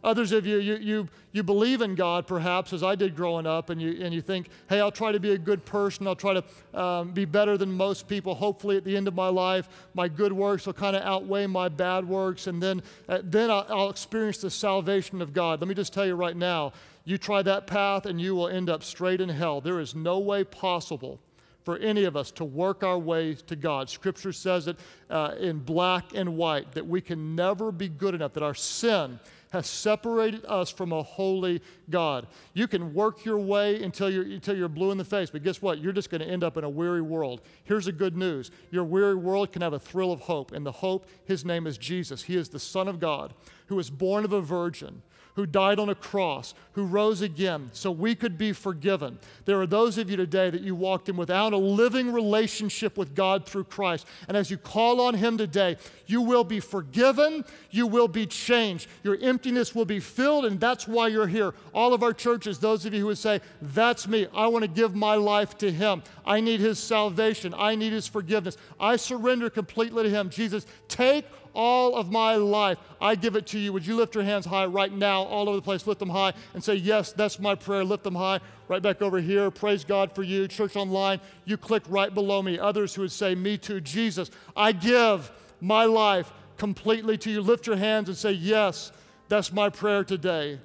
Others 0.05 0.33
of 0.33 0.47
you, 0.47 0.59
you, 0.59 0.77
you, 0.77 1.09
you 1.33 1.43
believe 1.43 1.83
in 1.83 1.95
God, 1.95 2.27
perhaps, 2.27 2.73
as 2.73 2.83
I 2.83 2.95
did 2.95 3.17
growing 3.17 3.47
up, 3.47 3.71
and 3.71 3.81
you, 3.81 4.03
and 4.03 4.15
you 4.15 4.21
think, 4.21 4.49
hey, 4.69 4.81
I'll 4.81 4.93
try 4.93 5.13
to 5.13 5.21
be 5.21 5.33
a 5.33 5.39
good 5.39 5.65
person. 5.65 6.07
I'll 6.07 6.15
try 6.17 6.35
to 6.35 6.81
um, 6.81 7.13
be 7.13 7.25
better 7.25 7.57
than 7.57 7.73
most 7.73 8.09
people. 8.09 8.35
Hopefully, 8.35 8.77
at 8.77 8.85
the 8.85 8.97
end 8.97 9.09
of 9.09 9.15
my 9.15 9.29
life, 9.29 9.69
my 9.95 10.09
good 10.09 10.33
works 10.33 10.67
will 10.67 10.75
kind 10.75 10.97
of 10.97 11.03
outweigh 11.03 11.47
my 11.47 11.69
bad 11.69 12.09
works, 12.09 12.47
and 12.47 12.63
then, 12.63 12.83
uh, 13.09 13.21
then 13.23 13.51
I'll, 13.51 13.67
I'll 13.69 13.91
experience 13.91 14.39
the 14.39 14.51
salvation 14.51 15.21
of 15.23 15.33
God. 15.33 15.61
Let 15.61 15.69
me 15.69 15.75
just 15.75 15.93
tell 15.93 16.07
you 16.07 16.15
right 16.15 16.37
now 16.37 16.73
you 17.05 17.19
try 17.19 17.41
that 17.43 17.67
path, 17.67 18.05
and 18.07 18.21
you 18.21 18.35
will 18.35 18.49
end 18.49 18.69
up 18.69 18.83
straight 18.83 19.21
in 19.21 19.29
hell. 19.29 19.61
There 19.61 19.79
is 19.79 19.95
no 19.95 20.19
way 20.19 20.43
possible 20.43 21.21
for 21.67 21.79
any 21.79 22.05
of 22.05 22.17
us 22.17 22.31
to 22.31 22.45
work 22.45 22.85
our 22.85 22.99
way 22.99 23.35
to 23.35 23.57
God. 23.57 23.91
Scripture 23.91 24.33
says 24.33 24.69
it 24.69 24.77
uh, 25.11 25.35
in 25.39 25.59
black 25.59 26.15
and 26.15 26.37
white 26.37 26.71
that 26.73 26.87
we 26.87 27.01
can 27.01 27.35
never 27.35 27.73
be 27.73 27.89
good 27.89 28.15
enough, 28.15 28.33
that 28.35 28.43
our 28.45 28.55
sin 28.55 29.19
has 29.57 29.67
separated 29.67 30.45
us 30.45 30.71
from 30.71 30.93
a 30.93 31.03
holy 31.03 31.63
God. 31.91 32.27
You 32.55 32.69
can 32.69 32.95
work 32.95 33.25
your 33.25 33.39
way 33.39 33.83
until 33.83 34.11
you're, 34.11 34.25
until 34.25 34.57
you're 34.57 34.69
blue 34.69 34.91
in 34.91 34.99
the 34.99 35.05
face, 35.05 35.31
but 35.31 35.43
guess 35.43 35.61
what? 35.61 35.81
You're 35.81 35.93
just 35.93 36.11
going 36.11 36.21
to 36.21 36.27
end 36.27 36.45
up 36.45 36.57
in 36.57 36.65
a 36.65 36.69
weary 36.69 37.03
world. 37.03 37.41
Here's 37.65 37.87
the 37.87 37.93
good 37.93 38.17
news 38.17 38.51
your 38.71 38.85
weary 38.85 39.15
world 39.15 39.53
can 39.53 39.63
have 39.63 39.73
a 39.73 39.79
thrill 39.79 40.13
of 40.13 40.21
hope, 40.21 40.53
and 40.53 40.65
the 40.65 40.73
hope, 40.73 41.07
his 41.25 41.45
name 41.45 41.67
is 41.67 41.79
Jesus. 41.79 42.23
He 42.23 42.37
is 42.37 42.51
the 42.51 42.61
Son 42.61 42.87
of 42.87 43.01
God 43.01 43.35
who 43.67 43.77
was 43.77 43.91
born 43.91 44.25
of 44.25 44.33
a 44.33 44.41
virgin 44.41 45.03
who 45.37 45.45
died 45.45 45.79
on 45.79 45.91
a 45.91 45.95
cross, 45.95 46.55
who 46.73 46.85
rose 46.85 47.21
again 47.21 47.69
so 47.73 47.91
we 47.91 48.15
could 48.15 48.39
be 48.39 48.53
forgiven. 48.53 49.19
There 49.45 49.61
are 49.61 49.67
those 49.67 49.99
of 49.99 50.11
you 50.11 50.17
today 50.17 50.49
that 50.49 50.63
you 50.63 50.75
walked 50.75 51.11
in 51.11 51.17
without 51.17 51.53
a 51.53 51.59
living 51.59 52.11
relationship 52.11 52.97
with 52.97 53.15
God 53.15 53.45
through 53.47 53.65
Christ. 53.65 54.07
And 54.29 54.37
as 54.37 54.51
you 54.51 54.57
call 54.57 54.99
on 55.01 55.15
Him 55.15 55.37
today, 55.37 55.77
you 56.07 56.23
will 56.23 56.43
be 56.43 56.59
forgiven, 56.59 57.45
you 57.71 57.87
will 57.87 58.09
be 58.09 58.27
changed, 58.27 58.89
your 59.03 59.19
emptiness 59.21 59.75
will 59.75 59.85
be 59.85 60.01
filled, 60.01 60.47
and 60.47 60.59
that's 60.59 60.89
why 60.89 61.09
you're 61.09 61.27
here. 61.27 61.53
All 61.75 61.93
of 61.93 62.03
our 62.03 62.15
churches, 62.15 62.59
those 62.59 62.87
of 62.87 62.95
you 62.95 63.01
who 63.01 63.07
would 63.07 63.19
say, 63.19 63.43
That's 63.61 64.09
me, 64.09 64.27
I 64.35 64.47
want 64.47 64.63
to 64.63 64.69
give 64.69 64.95
my 64.95 65.17
life 65.17 65.59
to 65.59 65.71
Him. 65.71 66.03
I 66.25 66.41
need 66.41 66.61
His 66.61 66.79
salvation, 66.79 67.55
I 67.57 67.75
need 67.75 67.93
His 67.93 68.07
forgiveness. 68.07 68.57
I 68.81 68.97
surrender 68.97 69.51
completely 69.51 70.05
to 70.05 70.11
Him. 70.11 70.31
Jesus, 70.31 70.67
take 70.89 71.27
all 71.57 71.97
of 71.97 72.13
my 72.13 72.37
life, 72.37 72.79
I 73.01 73.15
give 73.15 73.35
it 73.35 73.47
to 73.49 73.59
you. 73.59 73.73
Would 73.73 73.87
you 73.87 73.97
lift 73.97 74.15
your 74.15 74.23
hands 74.23 74.45
high 74.45 74.67
right 74.67 74.93
now, 74.93 75.23
all 75.23 75.49
over 75.49 75.57
the 75.57 75.63
place? 75.63 75.87
Lift 75.87 75.99
them 75.99 76.11
high 76.11 76.35
and 76.53 76.63
say, 76.63 76.75
Yes, 76.75 77.13
that's 77.13 77.41
my 77.41 77.55
prayer. 77.55 77.83
Lift 77.83 78.05
them 78.05 78.15
high. 78.15 78.41
Right 78.69 78.83
back 78.83 79.01
over 79.01 79.19
here. 79.19 79.51
Praise 79.51 79.85
God 79.85 80.15
for 80.15 80.23
you. 80.23 80.47
Church 80.47 80.77
Online, 80.77 81.19
you 81.47 81.57
click 81.57 81.83
right 81.89 82.13
below 82.13 82.43
me. 82.43 82.59
Others 82.59 82.95
who 82.95 83.03
would 83.03 83.13
say, 83.13 83.35
Me 83.35 83.57
too. 83.57 83.81
Jesus, 83.81 84.31
I 84.55 84.73
give 84.73 85.33
my 85.61 85.87
life 85.87 86.31
completely 86.59 87.17
to 87.19 87.31
you. 87.31 87.41
Lift 87.41 87.67
your 87.67 87.77
hands 87.77 88.09
and 88.09 88.19
say, 88.19 88.33
Yes, 88.33 88.93
that's 89.29 89.51
my 89.51 89.71
prayer 89.71 90.05
today. 90.05 90.61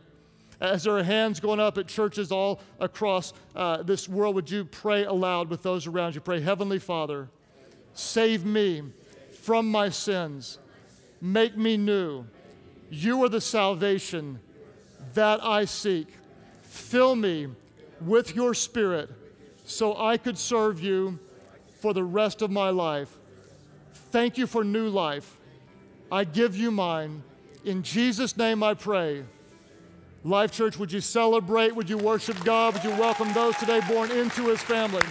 As 0.60 0.84
there 0.84 0.96
are 0.98 1.04
hands 1.04 1.40
going 1.40 1.60
up 1.60 1.78
at 1.80 1.88
churches 1.88 2.32
all 2.32 2.62
across 2.80 3.34
uh, 3.56 3.82
this 3.82 4.08
world, 4.08 4.36
would 4.36 4.52
you 4.52 4.66
pray 4.66 5.06
aloud 5.06 5.50
with 5.50 5.64
those 5.64 5.88
around 5.88 6.14
you? 6.14 6.22
Pray, 6.22 6.42
Heavenly 6.42 6.78
Father, 6.78 7.30
save 7.94 8.46
me 8.46 8.84
from 9.32 9.72
my 9.72 9.90
sins. 9.90 10.60
Make 11.22 11.56
me 11.56 11.78
new. 11.78 12.26
You 12.90 13.24
are 13.24 13.30
the 13.30 13.40
salvation 13.40 14.40
that 15.14 15.44
I 15.44 15.66
seek. 15.66 16.08
Fill 16.64 17.16
me 17.16 17.48
with 18.02 18.36
your 18.36 18.54
spirit 18.54 19.10
so 19.66 19.96
I 19.96 20.18
could 20.18 20.38
serve 20.38 20.82
you 20.82 21.20
for 21.80 21.94
the 21.94 22.04
rest 22.04 22.42
of 22.42 22.50
my 22.50 22.70
life. 22.70 23.16
Thank 23.94 24.38
you 24.38 24.48
for 24.48 24.64
new 24.64 24.90
life. 24.90 25.38
I 26.12 26.24
give 26.24 26.58
you 26.58 26.72
mine. 26.72 27.24
In 27.64 27.84
Jesus' 27.84 28.36
name 28.36 28.64
I 28.64 28.74
pray. 28.74 29.24
Life 30.24 30.52
Church, 30.52 30.78
would 30.78 30.92
you 30.92 31.02
celebrate? 31.02 31.76
Would 31.76 31.90
you 31.90 31.98
worship 31.98 32.44
God? 32.44 32.74
Would 32.74 32.84
you 32.84 32.92
welcome 32.92 33.32
those 33.34 33.56
today 33.58 33.80
born 33.88 34.12
into 34.12 34.48
his 34.48 34.62
family? 34.62 35.06